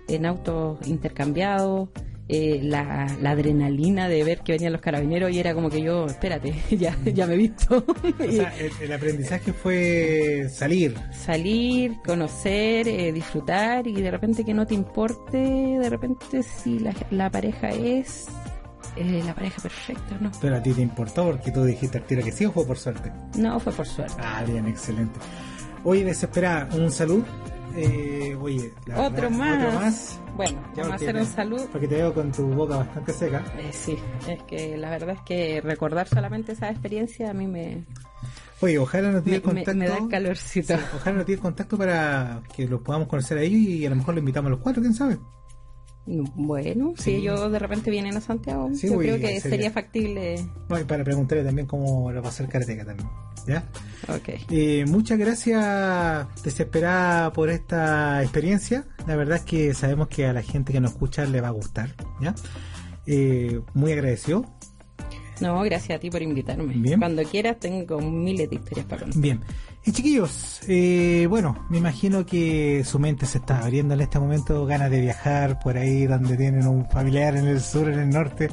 en 0.08 0.26
autos 0.26 0.86
intercambiados, 0.86 1.88
eh, 2.28 2.60
la, 2.62 3.06
la 3.20 3.30
adrenalina 3.30 4.08
de 4.08 4.24
ver 4.24 4.40
que 4.40 4.52
venían 4.52 4.72
los 4.72 4.80
carabineros 4.80 5.30
y 5.30 5.38
era 5.38 5.54
como 5.54 5.68
que 5.70 5.82
yo, 5.82 6.06
espérate, 6.06 6.54
ya, 6.70 6.96
ya 7.04 7.26
me 7.26 7.34
he 7.34 7.38
visto. 7.38 7.84
O 7.94 8.32
sea, 8.32 8.54
el, 8.58 8.70
el 8.80 8.92
aprendizaje 8.92 9.52
fue 9.52 10.48
salir. 10.50 10.94
Salir, 11.12 11.96
conocer, 12.04 12.88
eh, 12.88 13.12
disfrutar 13.12 13.86
y 13.86 13.94
de 14.00 14.10
repente 14.10 14.44
que 14.44 14.54
no 14.54 14.66
te 14.66 14.74
importe, 14.74 15.38
de 15.38 15.90
repente 15.90 16.42
si 16.42 16.78
la, 16.78 16.94
la 17.10 17.30
pareja 17.30 17.68
es 17.70 18.26
eh, 18.96 19.22
la 19.24 19.34
pareja 19.34 19.60
perfecta, 19.60 20.16
¿no? 20.20 20.30
Pero 20.40 20.56
a 20.56 20.62
ti 20.62 20.72
te 20.72 20.80
importó 20.82 21.24
porque 21.24 21.50
tú 21.50 21.64
dijiste 21.64 21.98
al 21.98 22.04
tiro 22.04 22.22
que 22.22 22.32
sí 22.32 22.44
o 22.46 22.52
fue 22.52 22.64
por 22.66 22.78
suerte. 22.78 23.12
No, 23.36 23.58
fue 23.60 23.72
por 23.72 23.86
suerte. 23.86 24.14
Ah, 24.18 24.44
bien, 24.46 24.66
excelente. 24.66 25.18
Oye, 25.84 26.04
desesperada, 26.04 26.74
un 26.74 26.90
salud. 26.90 27.24
Eh, 27.76 28.36
oye, 28.40 28.72
la 28.86 29.00
Otro 29.02 29.22
verdad, 29.22 29.30
más. 29.30 29.64
Otro 29.66 29.80
más. 29.80 30.20
Bueno, 30.36 30.62
Ya 30.74 30.82
vamos 30.82 30.92
a 30.92 30.94
hacer 30.96 31.14
te- 31.14 31.20
un 31.20 31.26
saludo. 31.26 31.66
Porque 31.72 31.88
te 31.88 31.94
veo 31.96 32.14
con 32.14 32.30
tu 32.32 32.46
boca 32.48 32.76
bastante 32.78 33.12
seca. 33.12 33.44
Eh, 33.58 33.70
sí, 33.72 33.96
es 34.28 34.42
que 34.44 34.76
la 34.76 34.90
verdad 34.90 35.16
es 35.16 35.20
que 35.22 35.60
recordar 35.60 36.08
solamente 36.08 36.52
esa 36.52 36.70
experiencia 36.70 37.30
a 37.30 37.34
mí 37.34 37.46
me, 37.46 37.84
Oye, 38.60 38.78
ojalá 38.78 39.20
tire 39.22 39.36
me- 39.38 39.42
contacto. 39.42 39.74
me 39.74 39.88
da 39.88 39.98
calorcito. 40.08 40.76
Sí, 40.76 40.82
ojalá 40.96 41.16
nos 41.18 41.26
tire 41.26 41.38
contacto 41.40 41.76
para 41.76 42.42
que 42.54 42.66
los 42.66 42.80
podamos 42.80 43.08
conocer 43.08 43.38
a 43.38 43.42
ellos 43.42 43.60
y 43.60 43.86
a 43.86 43.90
lo 43.90 43.96
mejor 43.96 44.14
lo 44.14 44.20
invitamos 44.20 44.48
a 44.48 44.50
los 44.52 44.60
cuatro, 44.60 44.80
quién 44.80 44.94
sabe. 44.94 45.18
Bueno, 46.06 46.92
si 46.96 47.02
Sí. 47.02 47.10
ellos 47.16 47.50
de 47.50 47.58
repente 47.58 47.90
vienen 47.90 48.16
a 48.16 48.20
Santiago, 48.20 48.70
Sí, 48.74 48.88
yo 48.88 48.98
uy, 48.98 49.06
creo 49.06 49.16
que 49.16 49.26
sería- 49.26 49.40
sería 49.40 49.70
factible. 49.70 50.44
No, 50.68 50.78
y 50.78 50.84
para 50.84 51.02
preguntarle 51.02 51.44
también 51.44 51.66
cómo 51.66 52.12
lo 52.12 52.20
va 52.20 52.28
a 52.28 52.30
hacer 52.30 52.48
Karateka 52.48 52.84
también. 52.84 53.08
¿Ya? 53.46 53.64
Ok. 54.08 54.40
Eh, 54.50 54.84
muchas 54.88 55.18
gracias, 55.18 56.26
Desesperada, 56.42 57.32
por 57.32 57.50
esta 57.50 58.22
experiencia. 58.22 58.84
La 59.06 59.16
verdad 59.16 59.36
es 59.38 59.42
que 59.44 59.74
sabemos 59.74 60.08
que 60.08 60.26
a 60.26 60.32
la 60.32 60.42
gente 60.42 60.72
que 60.72 60.80
nos 60.80 60.92
escucha 60.92 61.24
le 61.26 61.40
va 61.40 61.48
a 61.48 61.52
gustar. 61.52 61.90
¿ya? 62.20 62.34
Eh, 63.06 63.60
muy 63.74 63.92
agradecido. 63.92 64.46
No, 65.40 65.60
gracias 65.62 65.96
a 65.96 66.00
ti 66.00 66.10
por 66.10 66.22
invitarme. 66.22 66.72
Bien. 66.74 66.98
Cuando 67.00 67.22
quieras, 67.24 67.58
tengo 67.58 68.00
miles 68.00 68.48
de 68.48 68.56
historias 68.56 68.86
para 68.86 69.02
contar. 69.02 69.20
Bien. 69.20 69.40
Y 69.86 69.92
chiquillos, 69.92 70.60
eh, 70.66 71.26
bueno, 71.28 71.66
me 71.68 71.76
imagino 71.76 72.24
que 72.24 72.82
su 72.86 72.98
mente 72.98 73.26
se 73.26 73.36
está 73.36 73.58
abriendo 73.58 73.92
en 73.92 74.00
este 74.00 74.18
momento, 74.18 74.64
ganas 74.64 74.90
de 74.90 75.02
viajar 75.02 75.58
por 75.60 75.76
ahí 75.76 76.06
donde 76.06 76.38
tienen 76.38 76.66
un 76.66 76.88
familiar 76.88 77.36
en 77.36 77.44
el 77.46 77.60
sur, 77.60 77.90
en 77.90 77.98
el 77.98 78.08
norte, 78.08 78.48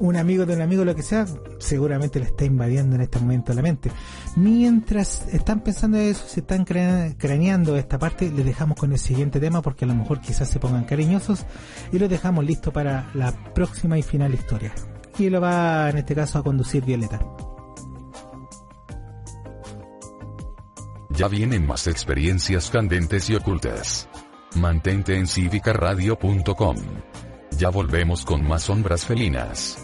un 0.00 0.16
amigo 0.16 0.44
de 0.46 0.54
un 0.56 0.62
amigo, 0.62 0.84
lo 0.84 0.96
que 0.96 1.02
sea, 1.02 1.26
seguramente 1.60 2.18
le 2.18 2.24
está 2.26 2.44
invadiendo 2.44 2.96
en 2.96 3.02
este 3.02 3.20
momento 3.20 3.54
la 3.54 3.62
mente. 3.62 3.92
Mientras 4.34 5.28
están 5.32 5.60
pensando 5.60 5.96
eso, 5.96 6.26
se 6.26 6.40
están 6.40 6.66
cra- 6.66 7.14
craneando 7.16 7.76
esta 7.76 7.96
parte, 7.96 8.32
les 8.32 8.44
dejamos 8.44 8.76
con 8.76 8.90
el 8.90 8.98
siguiente 8.98 9.38
tema 9.38 9.62
porque 9.62 9.84
a 9.84 9.88
lo 9.88 9.94
mejor 9.94 10.20
quizás 10.20 10.48
se 10.48 10.58
pongan 10.58 10.82
cariñosos 10.86 11.46
y 11.92 12.00
los 12.00 12.10
dejamos 12.10 12.44
listo 12.44 12.72
para 12.72 13.10
la 13.14 13.30
próxima 13.54 13.96
y 13.96 14.02
final 14.02 14.34
historia. 14.34 14.72
Y 15.20 15.30
lo 15.30 15.40
va 15.40 15.88
en 15.88 15.98
este 15.98 16.16
caso 16.16 16.40
a 16.40 16.42
conducir 16.42 16.84
Violeta. 16.84 17.20
Ya 21.16 21.28
vienen 21.28 21.64
más 21.64 21.86
experiencias 21.86 22.70
candentes 22.70 23.30
y 23.30 23.36
ocultas. 23.36 24.08
Mantente 24.56 25.16
en 25.16 25.28
cívicaradio.com. 25.28 26.76
Ya 27.56 27.68
volvemos 27.68 28.24
con 28.24 28.46
más 28.46 28.64
sombras 28.64 29.06
felinas. 29.06 29.83